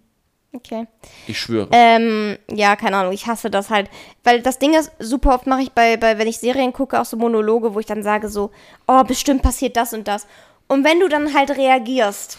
[0.55, 0.87] Okay.
[1.27, 1.69] Ich schwöre.
[1.73, 3.89] Ähm, ja, keine Ahnung, ich hasse das halt.
[4.23, 7.07] Weil das Ding ist, super oft mache ich bei, bei, wenn ich Serien gucke, auch
[7.07, 8.51] so Monologe, wo ich dann sage so,
[8.87, 10.27] oh, bestimmt passiert das und das.
[10.69, 12.37] Und wenn du dann halt reagierst,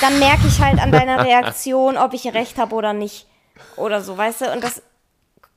[0.00, 3.26] dann merke ich halt an deiner Reaktion, ob ich recht habe oder nicht.
[3.76, 4.52] Oder so, weißt du?
[4.52, 4.82] Und das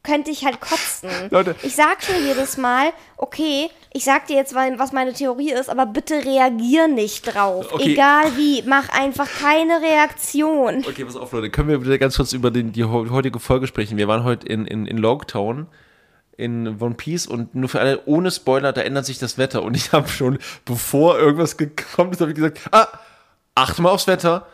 [0.04, 1.10] könnte ich halt kotzen.
[1.32, 1.56] Leute.
[1.64, 5.86] Ich sag schon jedes Mal, okay, ich sag dir jetzt, was meine Theorie ist, aber
[5.86, 7.74] bitte reagier nicht drauf.
[7.74, 7.92] Okay.
[7.94, 10.86] Egal wie, mach einfach keine Reaktion.
[10.88, 11.50] Okay, pass auf, Leute.
[11.50, 13.98] Können wir bitte ganz kurz über den, die heu- heutige Folge sprechen?
[13.98, 15.68] Wir waren heute in, in, in Logtown
[16.38, 19.64] in One Piece und nur für alle ohne Spoiler, da ändert sich das Wetter.
[19.64, 22.88] Und ich habe schon, bevor irgendwas gekommen ist, habe ich gesagt, ah,
[23.56, 24.46] achte mal aufs Wetter.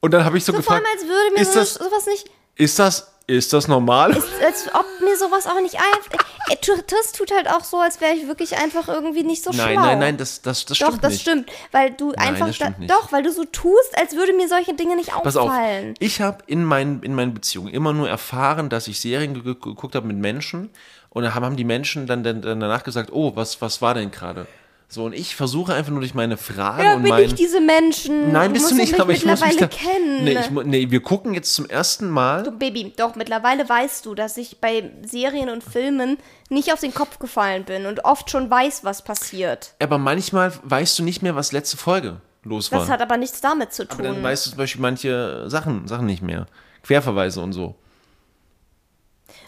[0.00, 1.74] Und dann habe ich so, So vor gefragt, allem, als würde mir ist, so, das,
[1.74, 4.12] sowas nicht ist, das, ist das normal?
[4.14, 6.26] als ob mir sowas auch nicht einfach.
[6.48, 9.72] Äh, Das tut halt auch so, als wäre ich wirklich einfach irgendwie nicht so nein,
[9.74, 9.82] schlau.
[9.82, 11.22] nein, nein, das, das, das Doch, stimmt das nicht.
[11.22, 14.48] stimmt, weil du einfach das stimmt da, doch, weil du so tust, als würde mir
[14.48, 15.94] solche Dinge nicht Pass auf, auffallen.
[15.98, 19.54] ich habe in meinen, in meinen Beziehungen immer nur erfahren, dass ich Serien ge- ge-
[19.54, 20.70] geguckt habe mit Menschen
[21.10, 23.94] und da haben haben die Menschen dann, dann, dann danach gesagt, oh, was, was war
[23.94, 24.46] denn gerade?
[24.88, 27.24] So, und ich versuche einfach nur durch meine Fragen Ja, und bin mein...
[27.24, 28.30] ich diese Menschen.
[28.30, 30.24] Nein, bist du nicht, aber ich muss mich mittlerweile da, kennen.
[30.24, 32.44] Nee, ich, nee, wir gucken jetzt zum ersten Mal.
[32.44, 36.18] Du Baby, doch, mittlerweile weißt du, dass ich bei Serien und Filmen
[36.50, 39.74] nicht auf den Kopf gefallen bin und oft schon weiß, was passiert.
[39.80, 42.78] Aber manchmal weißt du nicht mehr, was letzte Folge los war.
[42.78, 44.22] Das hat aber nichts damit zu aber dann tun.
[44.22, 46.46] weißt du zum Beispiel manche Sachen, Sachen nicht mehr.
[46.84, 47.74] Querverweise und so.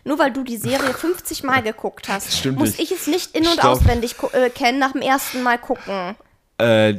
[0.08, 2.90] Nur weil du die Serie 50 Mal geguckt hast, stimmt muss nicht.
[2.90, 3.64] ich es nicht in- und Stopp.
[3.66, 6.16] auswendig äh, kennen nach dem ersten Mal gucken.
[6.56, 6.94] Äh,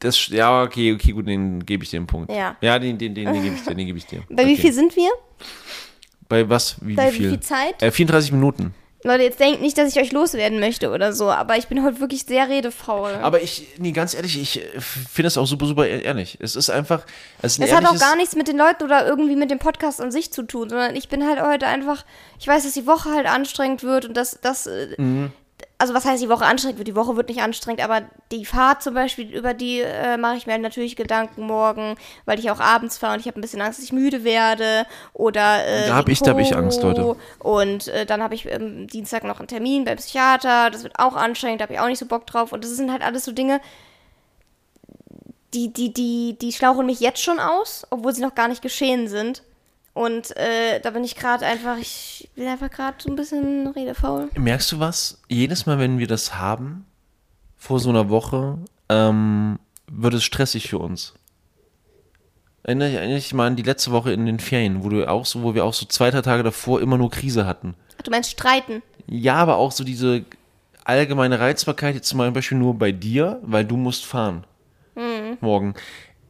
[0.00, 2.32] das, ja, okay, okay, gut, den gebe ich dir einen Punkt.
[2.32, 2.56] Ja.
[2.62, 4.22] Ja, den, den, den, den gebe ich dir, den gebe ich dir.
[4.30, 4.62] Bei wie okay.
[4.62, 5.10] viel sind wir?
[6.26, 6.76] Bei was?
[6.80, 7.26] Wie, Bei wie viel?
[7.26, 7.82] wie viel Zeit?
[7.82, 8.74] Äh, 34 Minuten.
[9.04, 12.00] Leute, jetzt denkt nicht, dass ich euch loswerden möchte oder so, aber ich bin heute
[12.00, 13.12] wirklich sehr redefaul.
[13.22, 16.36] Aber ich, nee, ganz ehrlich, ich äh, finde es auch super, super e-, ehrlich.
[16.40, 17.06] Es ist einfach,
[17.40, 20.00] es ist Es hat auch gar nichts mit den Leuten oder irgendwie mit dem Podcast
[20.00, 22.04] an sich zu tun, sondern ich bin halt heute einfach,
[22.40, 25.30] ich weiß, dass die Woche halt anstrengend wird und dass das, äh, Mhm.
[25.80, 26.88] Also was heißt die Woche anstrengend wird?
[26.88, 28.02] Die Woche wird nicht anstrengend, aber
[28.32, 32.50] die Fahrt zum Beispiel, über die äh, mache ich mir natürlich Gedanken morgen, weil ich
[32.50, 35.86] auch abends fahre und ich habe ein bisschen Angst, dass ich müde werde oder äh,
[35.86, 36.82] Da hab wegen ich- da hab ich Angst.
[36.82, 37.16] Leute.
[37.38, 41.14] Und äh, dann habe ich ähm, Dienstag noch einen Termin beim Psychiater, das wird auch
[41.14, 43.30] anstrengend, da habe ich auch nicht so Bock drauf und das sind halt alles so
[43.30, 43.60] Dinge,
[45.54, 49.08] die, die, die, die schlauchen mich jetzt schon aus, obwohl sie noch gar nicht geschehen
[49.08, 49.42] sind.
[49.98, 54.28] Und äh, da bin ich gerade einfach, ich bin einfach gerade so ein bisschen redefaul.
[54.36, 55.20] Merkst du was?
[55.28, 56.86] Jedes Mal, wenn wir das haben,
[57.56, 59.58] vor so einer Woche, ähm,
[59.90, 61.14] wird es stressig für uns.
[62.62, 65.26] Erinnere ich, erinnere ich mal an die letzte Woche in den Ferien, wo du auch
[65.26, 67.74] so, wo wir auch so zwei, drei Tage davor immer nur Krise hatten.
[67.98, 68.84] Ach, Du meinst streiten?
[69.08, 70.24] Ja, aber auch so diese
[70.84, 74.44] allgemeine Reizbarkeit jetzt zum Beispiel nur bei dir, weil du musst fahren.
[75.40, 75.74] Morgen.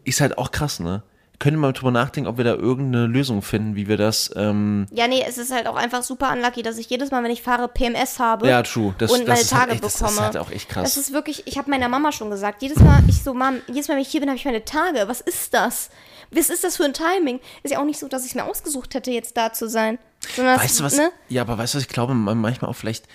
[0.04, 1.02] Ist halt auch krass, ne?
[1.41, 4.86] Können wir mal drüber nachdenken, ob wir da irgendeine Lösung finden, wie wir das, ähm,
[4.91, 7.43] Ja, nee, es ist halt auch einfach super unlucky, dass ich jedes Mal, wenn ich
[7.43, 8.49] fahre, PMS habe.
[8.49, 8.93] ja, true.
[8.99, 10.09] Das, und das meine ist halt Tage echt, das, bekomme.
[10.16, 10.82] das ist halt auch echt krass.
[10.82, 13.86] Das ist wirklich, ich habe meiner Mama schon gesagt, jedes Mal, ich so, Mom, jedes
[13.86, 15.05] Mal, wenn ich hier bin, habe ich meine Tage.
[15.07, 15.91] Was ist das?
[16.32, 17.39] Was ist das für ein Timing?
[17.62, 19.99] Ist ja auch nicht so, dass ich es mir ausgesucht hätte, jetzt da zu sein.
[20.34, 20.97] Sondern Weißt du was?
[20.97, 21.11] Ne?
[21.28, 21.82] Ja, aber weißt du was?
[21.84, 23.07] Ich glaube man- manchmal auch vielleicht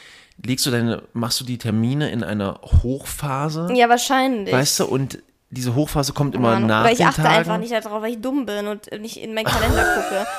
[0.41, 4.53] legst du deine, machst du die Termine in einer Hochphase, Ja, wahrscheinlich.
[4.53, 4.85] weißt du?
[4.85, 5.19] Und
[5.53, 6.67] diese Hochphase kommt immer Ahnung.
[6.67, 7.35] nach Oder ich achte Tagen.
[7.35, 10.25] einfach nicht darauf, weil ich dumm bin und nicht in meinen Kalender gucke.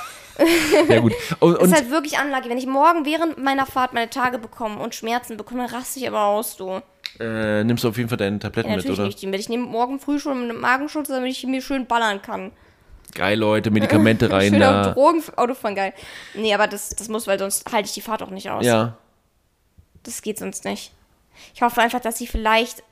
[0.88, 1.12] Ja gut.
[1.38, 2.48] Und, ist halt wirklich unlucky.
[2.50, 6.24] Wenn ich morgen während meiner Fahrt meine Tage bekomme und Schmerzen bekomme, raste ich aber
[6.24, 6.80] aus, du.
[7.20, 9.06] äh, nimmst du auf jeden Fall deine Tabletten Ja, mit, natürlich oder?
[9.06, 9.38] nicht die mit.
[9.38, 12.50] Ich nehme morgen früh schon einen Magenschutz, damit ich mir schön ballern kann.
[13.14, 14.90] Geil, Leute, Medikamente rein schön auf da.
[14.94, 15.92] Drogen, Autofahren, geil.
[16.34, 18.66] Nee, aber das, das muss, weil sonst halte ich die Fahrt auch nicht aus.
[18.66, 18.96] Ja.
[20.02, 20.90] Das geht sonst nicht.
[21.54, 22.82] Ich hoffe einfach, dass sie vielleicht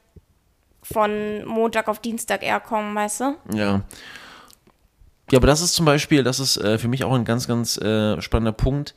[0.83, 3.37] von Montag auf Dienstag eher kommen, weißt du?
[3.55, 3.83] Ja.
[5.31, 7.79] Ja, aber das ist zum Beispiel, das ist äh, für mich auch ein ganz, ganz
[7.79, 8.95] äh, spannender Punkt.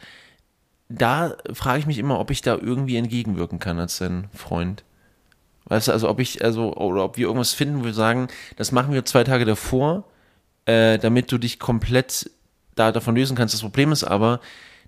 [0.89, 4.83] Da frage ich mich immer, ob ich da irgendwie entgegenwirken kann als dein Freund.
[5.65, 8.27] Weißt du, also ob ich, also, oder ob wir irgendwas finden, wo wir sagen,
[8.57, 10.03] das machen wir zwei Tage davor,
[10.65, 12.29] äh, damit du dich komplett
[12.75, 13.53] da davon lösen kannst.
[13.53, 14.41] Das Problem ist aber,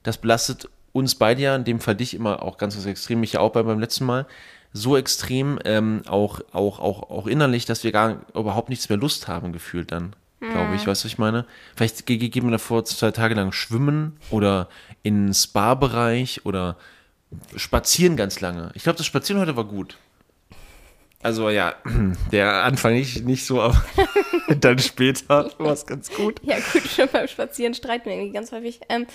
[0.03, 3.33] das belastet uns beide ja, in dem Fall dich immer auch ganz, ganz extrem, mich
[3.33, 4.27] ja auch bei, beim letzten Mal,
[4.81, 9.27] so extrem, ähm, auch, auch, auch, auch innerlich, dass wir gar überhaupt nichts mehr Lust
[9.27, 10.85] haben, gefühlt dann, glaube ich.
[10.87, 11.45] Weißt du, was ich meine?
[11.75, 14.69] Vielleicht ge- ge- gehen wir davor zwei Tage lang schwimmen oder
[15.03, 16.77] in den Spa-Bereich oder
[17.55, 18.71] spazieren ganz lange.
[18.73, 19.97] Ich glaube, das Spazieren heute war gut.
[21.23, 21.73] Also ja,
[22.31, 23.83] der Anfang nicht, nicht so, aber
[24.59, 26.39] dann später war es ganz gut.
[26.43, 28.79] Ja, gut, schon beim Spazieren streiten wir irgendwie ganz häufig.
[28.89, 29.07] Ähm,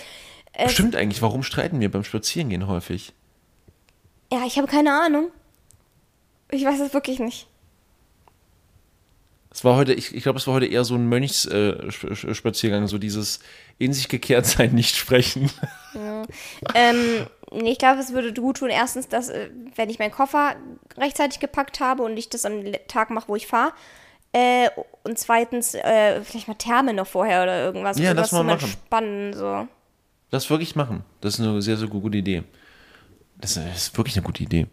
[0.53, 3.13] äh, Stimmt eigentlich, warum streiten wir beim Spazierengehen häufig?
[4.33, 5.29] ja, ich habe keine Ahnung.
[6.53, 7.49] Ich weiß es wirklich nicht.
[9.51, 12.99] Es war heute, ich, ich glaube, es war heute eher so ein Mönchsspaziergang, äh, so
[12.99, 13.41] dieses
[13.79, 15.51] in sich gekehrt sein, nicht sprechen.
[16.75, 20.57] Ähm, nee, ich glaube, es würde gut tun, erstens, dass, äh, wenn ich meinen Koffer
[20.97, 23.73] rechtzeitig gepackt habe und ich das am Tag mache, wo ich fahre.
[24.33, 24.71] Äh,
[25.05, 27.99] und zweitens, äh, vielleicht mal Therme noch vorher oder irgendwas.
[27.99, 28.65] Ja, lass mal machen.
[28.65, 29.69] Entspannen, so.
[30.31, 31.05] Das wirklich machen.
[31.21, 32.43] Das ist eine sehr, sehr gute Idee.
[33.39, 34.67] Das das ist wirklich eine gute Idee.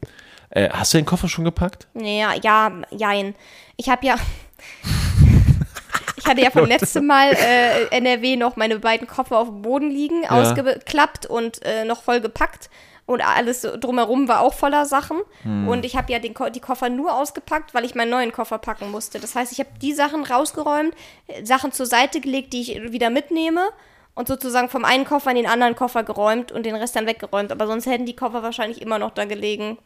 [0.50, 1.88] Äh, hast du den Koffer schon gepackt?
[1.94, 3.36] Nee, ja, ja, jein.
[3.78, 4.16] Ich habe ja.
[6.18, 9.90] ich hatte ja vom letzten Mal äh, NRW noch meine beiden Koffer auf dem Boden
[9.90, 12.70] liegen, ausgeklappt und äh, noch voll gepackt.
[13.06, 15.18] Und alles drumherum war auch voller Sachen.
[15.44, 18.92] Und ich habe ja den, die Koffer nur ausgepackt, weil ich meinen neuen Koffer packen
[18.92, 19.20] musste.
[19.20, 20.94] Das heißt, ich habe die Sachen rausgeräumt,
[21.42, 23.70] Sachen zur Seite gelegt, die ich wieder mitnehme.
[24.14, 27.52] Und sozusagen vom einen Koffer in den anderen Koffer geräumt und den Rest dann weggeräumt.
[27.52, 29.80] Aber sonst hätten die Koffer wahrscheinlich immer noch da gelegen.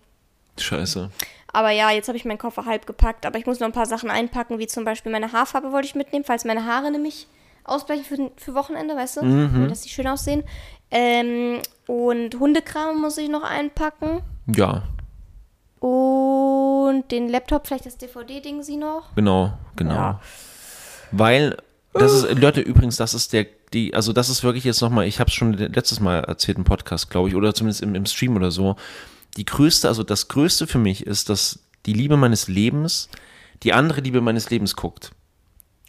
[0.59, 1.09] Scheiße.
[1.55, 3.25] Aber ja, jetzt habe ich meinen Koffer halb gepackt.
[3.25, 5.95] Aber ich muss noch ein paar Sachen einpacken, wie zum Beispiel meine Haarfarbe wollte ich
[5.95, 7.27] mitnehmen, falls meine Haare nämlich
[7.63, 9.23] ausbleichen für, für Wochenende, weißt du?
[9.23, 9.69] Mhm.
[9.69, 10.43] Dass die schön aussehen.
[10.91, 14.21] Ähm, und Hundekram muss ich noch einpacken.
[14.47, 14.83] Ja,
[15.79, 19.13] Und den Laptop, vielleicht das DVD-Ding sie noch.
[19.15, 19.93] genau, genau.
[19.93, 20.21] Ja.
[21.11, 21.57] Weil,
[21.93, 25.19] das ist, Leute, übrigens, das ist der, die, also das ist wirklich jetzt nochmal, ich
[25.19, 28.35] habe es schon letztes Mal erzählt im Podcast, glaube ich, oder zumindest im, im Stream
[28.35, 28.75] oder so.
[29.37, 33.09] Die größte, also das größte für mich ist, dass die Liebe meines Lebens
[33.63, 35.11] die andere Liebe meines Lebens guckt.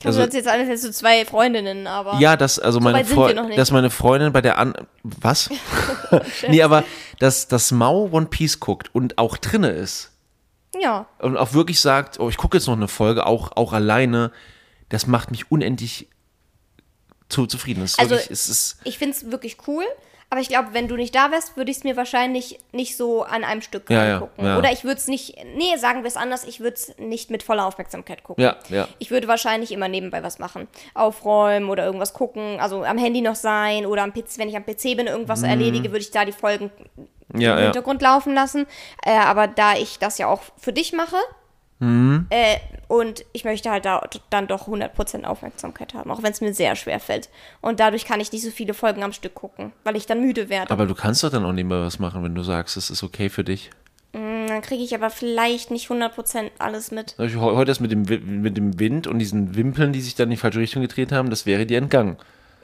[0.05, 2.19] Also, Also- das jetzt alles jetzt so zwei Freundinnen, aber.
[2.21, 3.59] Ja, dass also meine wir noch nicht.
[3.59, 5.51] dass meine Freundin bei der an was?
[6.49, 6.85] nee, aber
[7.19, 10.11] dass das Mau One Piece guckt und auch drinne ist
[10.81, 11.07] Ja.
[11.19, 14.31] und auch wirklich sagt, oh, ich gucke jetzt noch eine Folge, auch auch alleine,
[14.91, 16.09] das macht mich unendlich
[17.29, 17.83] zu zufrieden.
[17.83, 18.39] Ist Also- wirklich,
[18.85, 19.85] Ich finde es wirklich cool,
[20.31, 23.23] aber ich glaube, wenn du nicht da wärst, würde ich es mir wahrscheinlich nicht so
[23.23, 24.45] an einem Stück Ja, ja, angucken.
[24.45, 24.59] ja.
[24.59, 27.43] Oder ich würde es nicht, nee, sagen wir es anders, ich würde es nicht mit
[27.43, 28.43] voller Aufmerksamkeit gucken.
[28.43, 28.89] ja, ja.
[28.99, 30.69] Ich würde wahrscheinlich immer nebenbei was machen.
[30.95, 34.65] Aufräumen oder irgendwas gucken, also am Handy noch sein oder am PC, wenn ich am
[34.65, 36.71] PC bin, irgendwas erledige, würde ich da die Folgen
[37.29, 37.41] Mhm.
[37.41, 37.65] Ja, im ja.
[37.65, 38.67] Hintergrund laufen lassen.
[39.05, 41.17] Äh, aber da ich das ja auch für dich mache
[41.85, 42.27] Mhm.
[42.31, 42.57] äh,
[42.89, 46.77] und ich möchte halt da dann doch 100% Aufmerksamkeit haben, auch wenn es mir sehr
[46.77, 47.29] schwer fällt.
[47.61, 50.49] Und dadurch kann ich nicht so viele Folgen am Stück gucken, weil ich dann müde
[50.49, 50.71] werde.
[50.71, 53.29] Aber du kannst doch dann auch nebenbei was machen, wenn du sagst, es ist okay
[53.29, 53.71] für dich.
[54.13, 57.17] dann kriege ich aber vielleicht nicht 100% alles mit.
[57.19, 58.03] Heute das mit dem,
[58.43, 61.31] mit dem Wind und diesen Wimpeln, die sich dann in die falsche Richtung gedreht haben,
[61.31, 62.17] das wäre dir entgangen.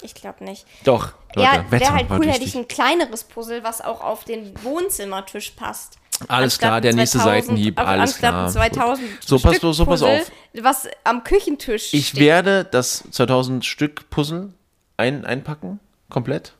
[0.03, 0.67] Ich glaube nicht.
[0.85, 4.53] Doch, Leute, ja, wäre halt cool, hätte ich ein kleineres Puzzle, was auch auf den
[4.63, 5.99] Wohnzimmertisch passt.
[6.29, 8.47] Alles Anstatt klar, der nächste 2000 Seitenhieb, also alles anstatt klar.
[8.47, 10.33] ein 2000 So, pass- Stück so, pass Puzzle, auf.
[10.63, 12.21] Was am Küchentisch Ich steht.
[12.21, 14.53] werde das 2000 Stück Puzzle
[14.97, 16.53] ein, einpacken, komplett.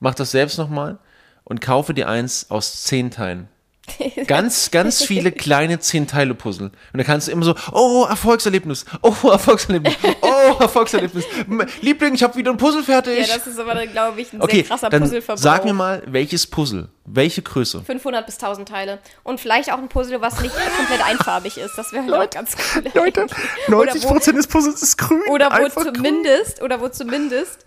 [0.00, 0.98] Mach das selbst nochmal
[1.44, 3.48] und kaufe dir eins aus zehn Teilen.
[4.26, 6.66] Ganz, ganz viele kleine zehn Teile Puzzle.
[6.66, 10.27] Und dann kannst du immer so, oh, Erfolgserlebnis, oh, Erfolgserlebnis, oh,
[10.60, 11.24] Erfolgserlebnis.
[11.48, 13.26] M- Liebling, ich habe wieder ein Puzzle fertig.
[13.28, 15.42] Ja, das ist aber, glaube ich, ein okay, sehr krasser dann Puzzleverbrauch.
[15.42, 17.82] sag mir mal, welches Puzzle, welche Größe?
[17.84, 18.98] 500 bis 1000 Teile.
[19.24, 21.76] Und vielleicht auch ein Puzzle, was nicht komplett einfarbig ist.
[21.76, 22.84] Das wäre halt ganz cool.
[22.94, 23.26] Leute,
[23.68, 25.20] Oder 90% wo- des Puzzles ist grün.
[25.30, 25.94] Oder wo einfach grün.
[25.94, 27.66] zumindest, oder wo zumindest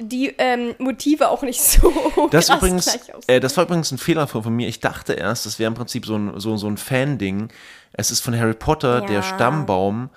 [0.00, 1.92] die ähm, Motive auch nicht so
[2.30, 4.66] Das, krass übrigens, äh, das war übrigens ein Fehler von, von mir.
[4.66, 7.48] Ich dachte erst, das wäre im Prinzip so ein, so, so ein Fan-Ding.
[7.92, 9.22] Es ist von Harry Potter, der Ja.
[9.22, 10.08] Stammbaum.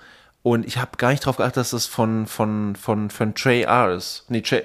[0.46, 3.90] Und ich habe gar nicht drauf geachtet, dass das von, von, von, von Trey R.
[3.90, 4.26] ist.
[4.28, 4.62] Nee, J.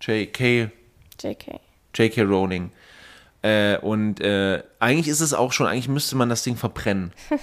[0.00, 0.70] J.K.
[1.20, 1.60] JK.
[1.96, 2.22] J.K.
[2.22, 2.70] Rowling.
[3.42, 7.12] Äh, und äh, eigentlich ist es auch schon, eigentlich müsste man das Ding verbrennen.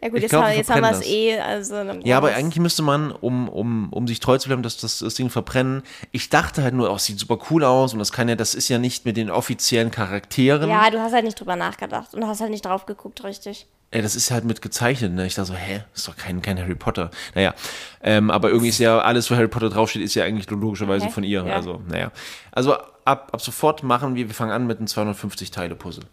[0.00, 1.38] Ja gut, jetzt, glaub, haben, wir jetzt haben wir es eh.
[1.40, 4.98] Also, Ja, aber eigentlich müsste man, um, um, um sich treu zu bleiben, dass das,
[4.98, 5.82] das Ding verbrennen.
[6.12, 8.54] Ich dachte halt nur, oh, es sieht super cool aus und das kann ja, das
[8.54, 10.68] ist ja nicht mit den offiziellen Charakteren.
[10.68, 13.66] Ja, du hast halt nicht drüber nachgedacht und hast halt nicht drauf geguckt, richtig.
[13.94, 15.24] Ey, das ist halt mit gezeichnet, ne?
[15.24, 17.10] Ich dachte so, hä, ist doch kein, kein Harry Potter.
[17.36, 17.54] Naja,
[18.02, 21.14] ähm, aber irgendwie ist ja alles, wo Harry Potter draufsteht, ist ja eigentlich logischerweise Okay,
[21.14, 21.44] von ihr.
[21.46, 21.54] ja.
[21.54, 22.10] Also, naja.
[22.50, 22.74] Also
[23.04, 26.04] ab, ab sofort machen wir, wir fangen an mit einem 250-Teile-Puzzle.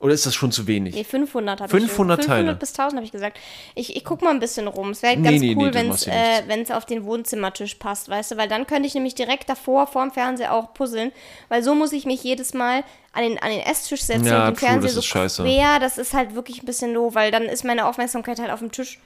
[0.00, 0.94] Oder ist das schon zu wenig?
[0.94, 2.54] Nee, 500 habe 500 ich 500 Teile.
[2.54, 3.38] bis 1000 habe ich gesagt.
[3.74, 4.90] Ich, ich guck mal ein bisschen rum.
[4.90, 6.70] Es wäre Nee, ganz nee, cool, wenn es nichts.
[6.70, 8.36] äh, auf den Wohnzimmertisch passt, weißt du?
[8.38, 11.12] Weil dann könnte ich nämlich direkt davor, vorm Fernseher auch puzzeln.
[11.50, 12.82] Weil so muss ich mich jedes Mal
[13.12, 15.42] an den, an den Esstisch setzen Ja, und den true, Fernseher das so ist scheiße.
[15.42, 15.78] quer.
[15.80, 18.72] Das ist halt wirklich ein bisschen doof, weil dann ist meine Aufmerksamkeit halt auf dem
[18.72, 18.98] Tisch.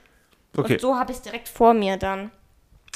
[0.56, 0.74] Okay.
[0.74, 2.30] Und so habe ich es direkt vor mir dann.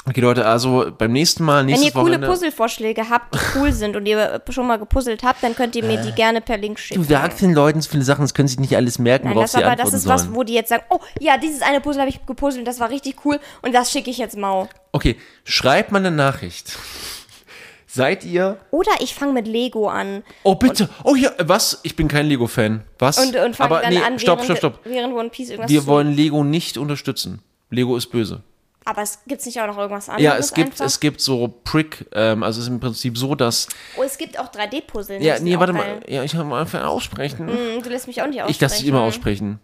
[0.07, 2.27] Okay, Leute, also beim nächsten Mal, Wenn ihr coole Wochenende.
[2.27, 6.01] Puzzlevorschläge habt, die cool sind und ihr schon mal gepuzzelt habt, dann könnt ihr mir
[6.01, 7.01] die gerne per Link schicken.
[7.01, 9.35] Du sagst den Leuten so viele Sachen, das können sie sich nicht alles merken, Nein,
[9.35, 10.19] worauf das sie aber antworten das ist sollen.
[10.31, 12.89] was, wo die jetzt sagen, oh ja, dieses eine Puzzle habe ich gepuzzelt, das war
[12.89, 14.69] richtig cool und das schicke ich jetzt Mau.
[14.93, 16.77] Okay, schreibt mal eine Nachricht.
[17.91, 18.57] Seid ihr.
[18.69, 20.89] Oder ich fange mit Lego an Oh, bitte.
[21.03, 21.79] Oh, ja, was?
[21.81, 22.83] Ich bin kein Lego-Fan.
[22.99, 23.17] Was?
[23.17, 24.79] und, und fange dann nee, an, stopp, während, stopp, stopp.
[24.85, 27.41] während One Piece irgendwas Wir zu wollen Lego nicht unterstützen.
[27.71, 28.43] Lego ist böse.
[28.89, 30.85] Aber es gibt nicht auch noch irgendwas anderes Ja, es gibt, einfach?
[30.85, 33.67] es gibt so Prick, ähm, also es ist im Prinzip so, dass.
[33.95, 35.21] oh, es gibt auch 3D-Puzzle.
[35.21, 36.01] Ja, nee, warte mal.
[36.07, 37.47] Ja, ich habe mal einfach aussprechen.
[37.47, 38.51] Hm, du lässt mich auch nicht aussprechen.
[38.51, 39.59] Ich lasse dich immer aussprechen.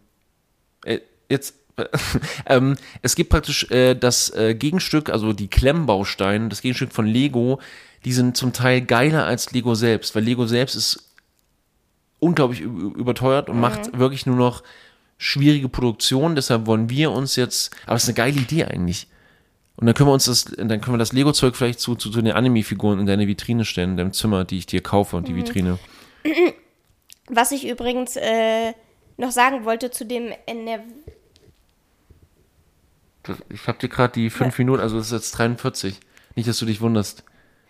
[0.85, 1.55] Äh, jetzt.
[2.45, 7.59] ähm, es gibt praktisch äh, das äh, Gegenstück, also die Klemmbausteine, das Gegenstück von Lego,
[8.05, 11.09] die sind zum Teil geiler als Lego selbst, weil Lego selbst ist
[12.19, 14.61] unglaublich überteuert und macht wirklich nur noch
[15.17, 16.35] schwierige Produktionen.
[16.35, 19.07] Deshalb wollen wir uns jetzt, aber es ist eine geile Idee eigentlich.
[19.77, 22.21] Und dann können wir uns das, dann können wir das Lego-Zeug vielleicht zu, zu, zu
[22.21, 25.35] den Anime-Figuren in deine Vitrine stellen, in deinem Zimmer, die ich dir kaufe und die
[25.35, 25.77] Vitrine.
[27.29, 28.73] Was ich übrigens äh,
[29.17, 30.83] noch sagen wollte zu dem NRW.
[33.49, 35.99] Ich habe dir gerade die fünf Minuten, also das ist jetzt 43.
[36.35, 37.23] Nicht, dass du dich wunderst.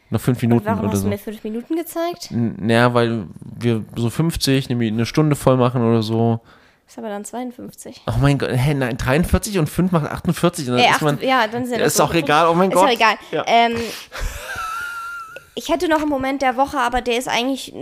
[0.10, 1.04] Noch fünf Minuten Warum oder hast so.
[1.06, 2.30] du mir fünf Minuten gezeigt?
[2.30, 6.42] N- Naja, weil wir so 50, nämlich eine Stunde voll machen oder so.
[6.88, 8.04] Ist aber dann 52.
[8.08, 10.70] Oh mein Gott, hä, nein, 43 und 5 macht 48.
[10.70, 12.76] Und dann Äh, ist man, ja, dann sind Ja, ist auch egal, oh mein ist
[12.76, 12.90] Gott.
[12.90, 13.16] Ist auch egal.
[13.32, 13.44] Ja.
[13.48, 13.76] Ähm,
[15.56, 17.74] ich hätte noch einen Moment der Woche, aber der ist eigentlich,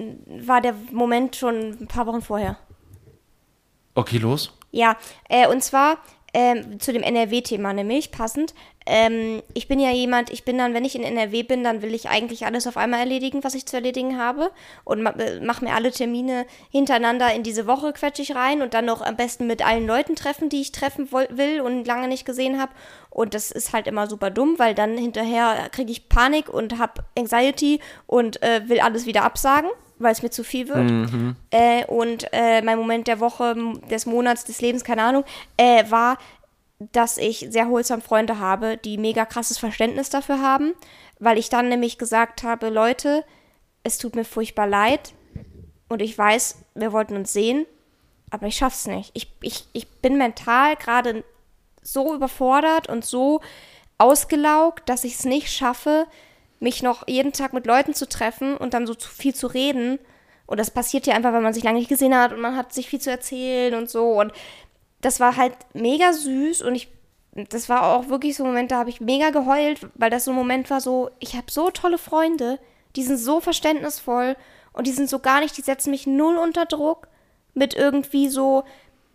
[0.45, 2.57] war der Moment schon ein paar Wochen vorher.
[3.95, 4.57] Okay, los.
[4.71, 4.95] Ja,
[5.29, 5.97] äh, und zwar
[6.33, 8.53] ähm, zu dem NRW-Thema nämlich, passend.
[8.85, 11.93] Ähm, ich bin ja jemand, ich bin dann, wenn ich in NRW bin, dann will
[11.93, 14.51] ich eigentlich alles auf einmal erledigen, was ich zu erledigen habe.
[14.83, 18.73] Und ma äh, mache mir alle Termine hintereinander in diese Woche, quetsche ich rein und
[18.73, 22.25] dann noch am besten mit allen Leuten treffen, die ich treffen will und lange nicht
[22.25, 22.73] gesehen habe.
[23.09, 27.03] Und das ist halt immer super dumm, weil dann hinterher kriege ich Panik und habe
[27.17, 29.69] Anxiety und äh, will alles wieder absagen,
[29.99, 30.89] weil es mir zu viel wird.
[31.51, 33.55] Äh, und äh, mein Moment der Woche,
[33.89, 35.23] des Monats, des Lebens, keine Ahnung,
[35.57, 36.17] äh, war
[36.91, 40.73] dass ich sehr holsam Freunde habe, die mega krasses Verständnis dafür haben,
[41.19, 43.23] weil ich dann nämlich gesagt habe, Leute,
[43.83, 45.13] es tut mir furchtbar leid
[45.89, 47.65] und ich weiß, wir wollten uns sehen,
[48.29, 49.11] aber ich schaff's nicht.
[49.13, 51.23] Ich, ich, ich bin mental gerade
[51.81, 53.41] so überfordert und so
[53.97, 56.07] ausgelaugt, dass ich es nicht schaffe,
[56.63, 59.99] mich noch jeden Tag mit Leuten zu treffen und dann so zu viel zu reden.
[60.45, 62.73] Und das passiert ja einfach, weil man sich lange nicht gesehen hat und man hat
[62.73, 64.19] sich viel zu erzählen und so.
[64.19, 64.31] Und
[65.01, 66.87] das war halt mega süß und ich,
[67.33, 70.31] das war auch wirklich so ein Moment, da habe ich mega geheult, weil das so
[70.31, 72.59] ein Moment war so, ich habe so tolle Freunde,
[72.95, 74.37] die sind so verständnisvoll
[74.71, 77.09] und die sind so gar nicht, die setzen mich null unter Druck
[77.53, 78.63] mit irgendwie so,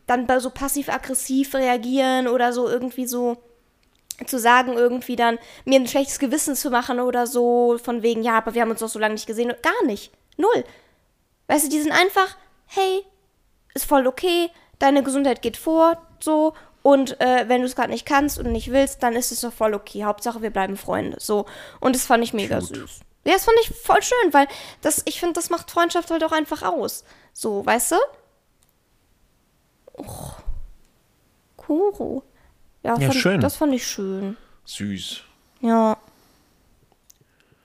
[0.06, 3.38] dann so passiv-aggressiv reagieren oder so irgendwie so
[4.26, 8.36] zu sagen, irgendwie dann mir ein schlechtes Gewissen zu machen oder so, von wegen, ja,
[8.38, 9.52] aber wir haben uns doch so lange nicht gesehen.
[9.62, 10.12] Gar nicht.
[10.36, 10.64] Null.
[11.46, 13.04] Weißt du, die sind einfach, hey,
[13.74, 18.06] ist voll okay, deine Gesundheit geht vor, so, und äh, wenn du es gerade nicht
[18.06, 20.04] kannst und nicht willst, dann ist es doch voll okay.
[20.04, 21.18] Hauptsache, wir bleiben Freunde.
[21.20, 21.46] So.
[21.80, 22.76] Und das fand ich mega Cute.
[22.76, 23.00] süß.
[23.24, 24.48] Ja, das fand ich voll schön, weil
[24.80, 27.04] das, ich finde, das macht Freundschaft halt auch einfach aus.
[27.32, 27.96] So, weißt du?
[29.98, 30.30] Oh.
[31.56, 32.22] Kuro.
[32.82, 33.40] Ja, ja fand, schön.
[33.40, 34.36] das fand ich schön.
[34.64, 35.22] Süß.
[35.60, 35.96] Ja.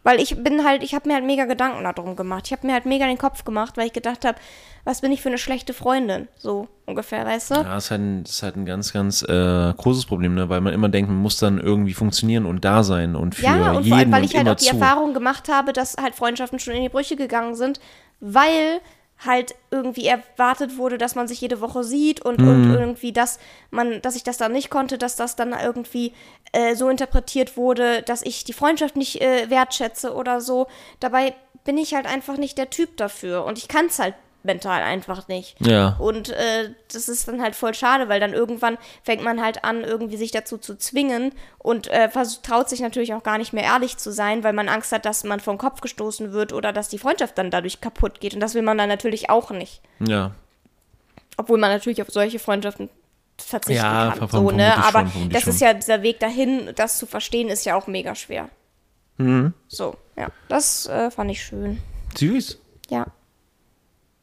[0.03, 2.43] Weil ich bin halt, ich habe mir halt mega Gedanken darum gemacht.
[2.47, 4.37] Ich habe mir halt mega den Kopf gemacht, weil ich gedacht habe,
[4.83, 6.27] was bin ich für eine schlechte Freundin?
[6.37, 7.55] So ungefähr, weißt du?
[7.55, 10.49] Ja, ist halt ein, ist halt ein ganz, ganz äh, großes Problem, ne?
[10.49, 13.71] weil man immer denkt, man muss dann irgendwie funktionieren und da sein und für ja,
[13.71, 14.75] und jeden vor allem, weil ich halt auch die zu.
[14.75, 17.79] Erfahrung gemacht habe, dass halt Freundschaften schon in die Brüche gegangen sind,
[18.19, 18.81] weil
[19.25, 22.47] halt irgendwie erwartet wurde, dass man sich jede Woche sieht und, Mhm.
[22.47, 23.39] und irgendwie, dass
[23.71, 26.13] man, dass ich das dann nicht konnte, dass das dann irgendwie
[26.51, 30.67] äh, so interpretiert wurde, dass ich die Freundschaft nicht äh, wertschätze oder so.
[30.99, 34.81] Dabei bin ich halt einfach nicht der Typ dafür und ich kann es halt mental
[34.81, 35.55] einfach nicht.
[35.65, 35.95] Ja.
[35.99, 39.83] Und äh, das ist dann halt voll schade, weil dann irgendwann fängt man halt an,
[39.83, 42.09] irgendwie sich dazu zu zwingen und äh,
[42.43, 45.23] traut sich natürlich auch gar nicht mehr ehrlich zu sein, weil man Angst hat, dass
[45.23, 48.33] man vom Kopf gestoßen wird oder dass die Freundschaft dann dadurch kaputt geht.
[48.33, 49.81] Und das will man dann natürlich auch nicht.
[49.99, 50.31] Ja.
[51.37, 52.89] Obwohl man natürlich auf solche Freundschaften
[53.37, 54.29] verzichten Ja, kann.
[54.29, 54.71] So, ne?
[54.73, 55.53] schon, Aber das schon.
[55.53, 58.49] ist ja dieser Weg dahin, das zu verstehen, ist ja auch mega schwer.
[59.17, 59.53] Mhm.
[59.67, 60.27] So, ja.
[60.49, 61.79] Das äh, fand ich schön.
[62.15, 62.59] Süß.
[62.89, 63.07] Ja.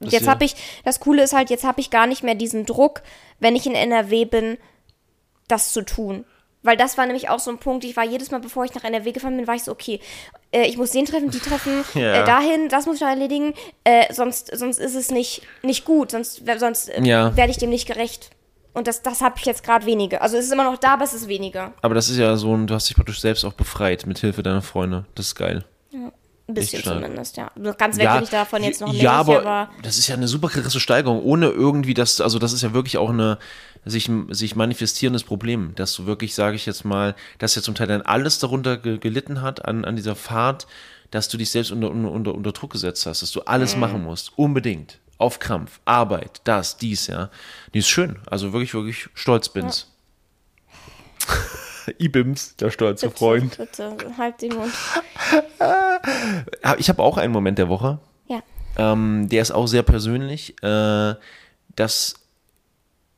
[0.01, 2.65] Und jetzt habe ich, das Coole ist halt, jetzt habe ich gar nicht mehr diesen
[2.67, 3.03] Druck,
[3.39, 4.57] wenn ich in NRW bin,
[5.49, 6.25] das zu tun.
[6.63, 8.85] Weil das war nämlich auch so ein Punkt, ich war jedes Mal, bevor ich nach
[8.85, 9.99] NRW gefahren bin, war ich so, okay,
[10.53, 12.23] äh, ich muss den treffen, die treffen, Ja.
[12.23, 16.11] äh, dahin, das muss ich noch erledigen, äh, sonst, sonst ist es nicht, nicht gut,
[16.11, 17.35] sonst, sonst äh, Ja.
[17.37, 18.31] werde ich dem nicht gerecht.
[18.73, 20.23] Und das, das habe ich jetzt gerade weniger.
[20.23, 21.73] Also es ist immer noch da, aber es ist weniger.
[21.83, 24.43] Aber das ist ja so ein, du hast dich praktisch selbst auch befreit mit Hilfe
[24.43, 25.07] deiner Freunde.
[25.17, 25.65] Das ist geil.
[26.51, 27.51] Ein bisschen zumindest, ja.
[27.79, 30.29] Ganz weg bin ich davon jetzt noch nicht, ja, aber, aber das ist ja eine
[30.29, 33.39] super krasse Steigerung, ohne irgendwie das, also das ist ja wirklich auch eine
[33.85, 37.87] sich, sich manifestierendes Problem, dass du wirklich, sage ich jetzt mal, dass ja zum Teil
[37.87, 40.67] dann alles darunter ge gelitten hat an, an dieser Fahrt,
[41.11, 43.81] dass du dich selbst unter, unter, unter Druck gesetzt hast, dass du alles Mhm.
[43.81, 47.31] machen musst, unbedingt, auf Krampf, Arbeit, das, dies, ja.
[47.75, 49.87] Die ist schön, also wirklich, wirklich stolz bin's.
[51.99, 54.73] Ibims, der stolze bitte, bitte, halt den Mund.
[56.63, 57.99] Ah, Ich habe auch einen Moment der Woche.
[58.29, 58.41] Ja.
[58.77, 60.55] Ähm, der ist auch sehr persönlich.
[60.63, 61.15] Äh,
[61.77, 62.15] das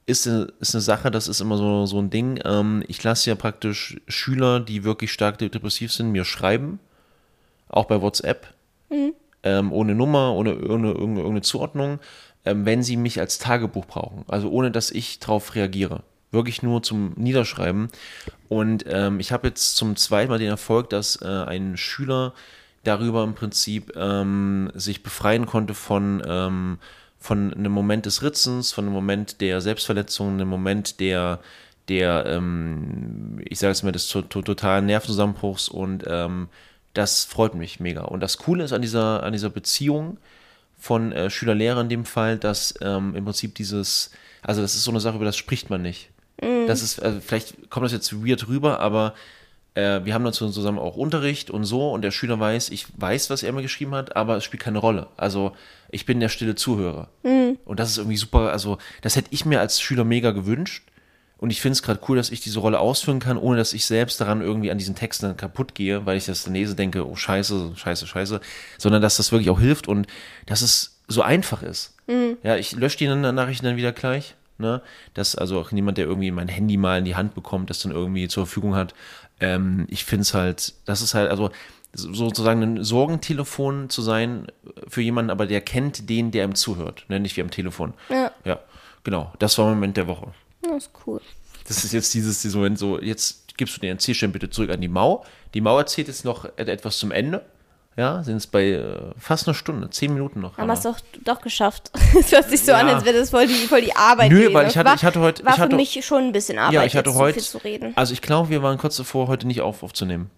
[0.06, 2.40] ist eine, ist eine Sache, das ist immer so, so ein Ding.
[2.44, 6.80] Ähm, ich lasse ja praktisch Schüler, die wirklich stark depressiv sind, mir schreiben.
[7.68, 8.52] Auch bei WhatsApp.
[9.44, 11.98] Ähm, ohne Nummer, ohne, ohne irgendeine, irgendeine Zuordnung.
[12.44, 14.24] Ähm, wenn sie mich als Tagebuch brauchen.
[14.28, 16.02] Also ohne, dass ich darauf reagiere.
[16.32, 17.90] Wirklich nur zum Niederschreiben.
[18.48, 22.32] Und ähm, ich habe jetzt zum zweiten Mal den Erfolg, dass äh, ein Schüler
[22.84, 26.78] darüber im Prinzip ähm, sich befreien konnte von, ähm,
[27.20, 31.38] von einem Moment des Ritzens, von einem Moment der Selbstverletzung, einem Moment der,
[31.88, 36.48] der ähm, ich sage jetzt mal, des to to totalen Nervenzusammenbruchs und ähm,
[36.94, 38.02] das freut mich mega.
[38.02, 40.18] Und das Coole ist an dieser, an dieser Beziehung
[40.78, 44.10] von äh, Schüler-Lehrer in dem Fall, dass ähm, im Prinzip dieses,
[44.42, 46.10] also das ist so eine Sache, über das spricht man nicht.
[46.66, 49.14] Das ist, also vielleicht kommt das jetzt weird rüber, aber
[49.74, 53.30] äh, wir haben dazu zusammen auch Unterricht und so und der Schüler weiß, ich weiß,
[53.30, 55.06] was er mir geschrieben hat, aber es spielt keine Rolle.
[55.16, 55.52] Also
[55.90, 57.08] ich bin der stille Zuhörer.
[57.64, 60.84] Und das ist irgendwie super, also das hätte ich mir als Schüler mega gewünscht.
[61.38, 63.84] Und ich finde es gerade cool, dass ich diese Rolle ausführen kann, ohne dass ich
[63.84, 67.04] selbst daran irgendwie an diesen Texten dann kaputt gehe, weil ich das dann lese, denke,
[67.04, 68.40] oh scheiße, scheiße, scheiße,
[68.78, 70.06] sondern dass das wirklich auch hilft und
[70.46, 71.96] dass es so einfach ist.
[72.44, 74.36] Ja, ich lösche die Nachrichten dann wieder gleich.
[74.58, 74.82] Ne?
[75.14, 77.92] Dass also auch niemand, der irgendwie mein Handy mal in die Hand bekommt, das dann
[77.92, 78.94] irgendwie zur Verfügung hat.
[79.40, 81.50] Ähm, ich finde es halt, das ist halt, also
[81.94, 84.46] sozusagen ein Sorgentelefon zu sein
[84.88, 87.20] für jemanden, aber der kennt den, der ihm zuhört, ne?
[87.20, 87.92] nicht wie am Telefon.
[88.08, 88.30] Ja.
[88.44, 88.60] Ja,
[89.04, 89.32] genau.
[89.38, 90.32] Das war Moment der Woche.
[90.62, 91.20] Das ist cool.
[91.68, 94.80] Das ist jetzt dieses, dieser Moment so, jetzt gibst du den Erzählstein bitte zurück an
[94.80, 95.24] die Mau.
[95.54, 97.44] Die Mau erzählt jetzt noch etwas zum Ende.
[97.96, 100.56] Ja, sind es bei äh, fast einer Stunde, zehn Minuten noch.
[100.56, 101.90] Haben wir es doch, doch geschafft.
[102.18, 102.78] Es hört sich so Ja.
[102.78, 104.30] an, als wäre das voll die, voll die Arbeit.
[104.30, 104.54] Nö, gewesen.
[104.54, 106.58] weil ich hatte- war, ich hatte heute- War ich hatte- für mich schon ein bisschen
[106.58, 107.92] Arbeit, ja, ich hatte heute, so viel zu reden.
[107.96, 110.30] also ich glaube, wir waren kurz davor, heute nicht auf, aufzunehmen.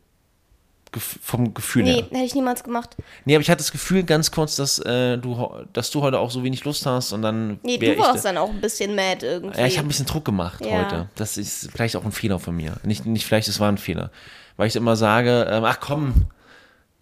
[0.91, 2.03] Gef vom Gefühl Nee, her.
[2.11, 2.97] hätte ich niemals gemacht.
[3.25, 6.31] Nee, aber ich hatte das Gefühl ganz kurz, dass, äh, du, dass du heute auch
[6.33, 9.25] so wenig Lust hast und dann Nee, du warst da- dann auch ein bisschen mad
[9.27, 9.59] irgendwie.
[9.59, 10.85] Ja, ich habe ein bisschen Druck gemacht Ja.
[10.85, 11.09] heute.
[11.17, 12.77] Das ist vielleicht auch ein Fehler von mir.
[12.85, 14.11] Nicht, nicht vielleicht, es war ein Fehler.
[14.57, 16.27] Weil ich immer sage, ähm, ach komm,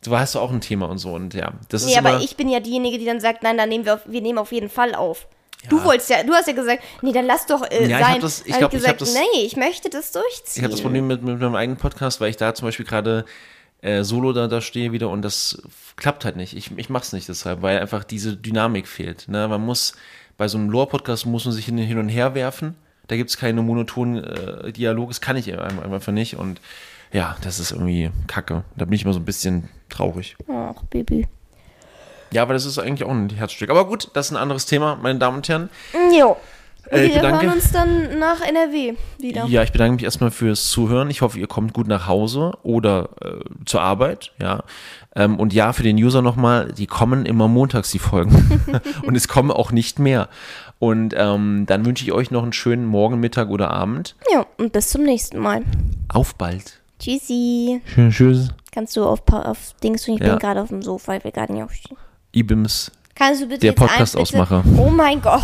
[0.05, 1.13] du hast auch ein Thema und so.
[1.13, 3.57] Und ja, das ist Nee, immer, aber ich bin ja diejenige, die dann sagt, nein,
[3.57, 5.27] dann nehmen wir auf, wir nehmen auf jeden Fall auf.
[5.69, 8.15] Du wolltest ja, du hast ja gesagt, nee, dann lass doch äh, Ja, ich sein.
[8.15, 10.65] hab das- ich Dann glaub, ich gesagt, das- nee, ich möchte das ich durchziehen.
[10.65, 13.25] habe das Problem mit, mit meinem eigenen Podcast, weil ich da zum Beispiel gerade
[13.81, 15.63] äh, solo da, da stehe wieder und das
[15.97, 16.57] klappt halt nicht.
[16.57, 19.29] Ich, ich mach's nicht deshalb, weil einfach diese Dynamik fehlt.
[19.29, 19.47] Ne?
[19.47, 19.95] Man muss,
[20.37, 22.75] bei so einem Lore-Podcast muss man sich hin, hin und her werfen.
[23.07, 26.37] Da gibt's keine monotonen äh, Dialoge, das kann ich einfach einfach nicht.
[26.37, 26.61] Und
[27.13, 28.65] ja, das ist irgendwie kacke.
[28.77, 30.37] Da bin ich immer so ein bisschen traurig.
[30.51, 31.29] Ach, Baby.
[32.33, 33.69] Ja, aber das ist eigentlich auch ein Herzstück.
[33.71, 35.69] Aber gut, das ist ein anderes Thema, meine Damen und Herren.
[36.17, 36.37] Jo.
[36.91, 39.45] Und Äh, wir bedanke- hören uns dann nach NRW wieder.
[39.47, 41.11] Ja, ich bedanke mich erstmal fürs Zuhören.
[41.11, 44.65] Ich hoffe, ihr kommt gut nach Hause oder äh, zur Arbeit, ja.
[45.15, 48.61] Ähm, und ja, für den User nochmal, die kommen immer montags, die Folgen.
[49.07, 50.29] und es kommen auch nicht mehr.
[50.81, 54.17] Und ähm, dann wünsche ich euch noch einen schönen Morgen, Mittag oder Abend.
[54.33, 55.63] Ja, und bis zum nächsten Mal.
[56.09, 56.81] Auf bald.
[57.03, 57.81] Tschüssi.
[57.93, 58.15] Tschüss.
[58.15, 58.49] tschüss.
[58.73, 60.15] Kannst du auf, auf Dings tun?
[60.15, 60.31] Ich Ja.
[60.31, 61.97] bin gerade auf dem Sofa, ich will gerade nicht aufstehen.
[62.33, 62.93] Ibims.
[63.15, 64.63] Kannst du bitte Der Podcast-Ausmacher.
[64.79, 65.43] Oh mein Gott.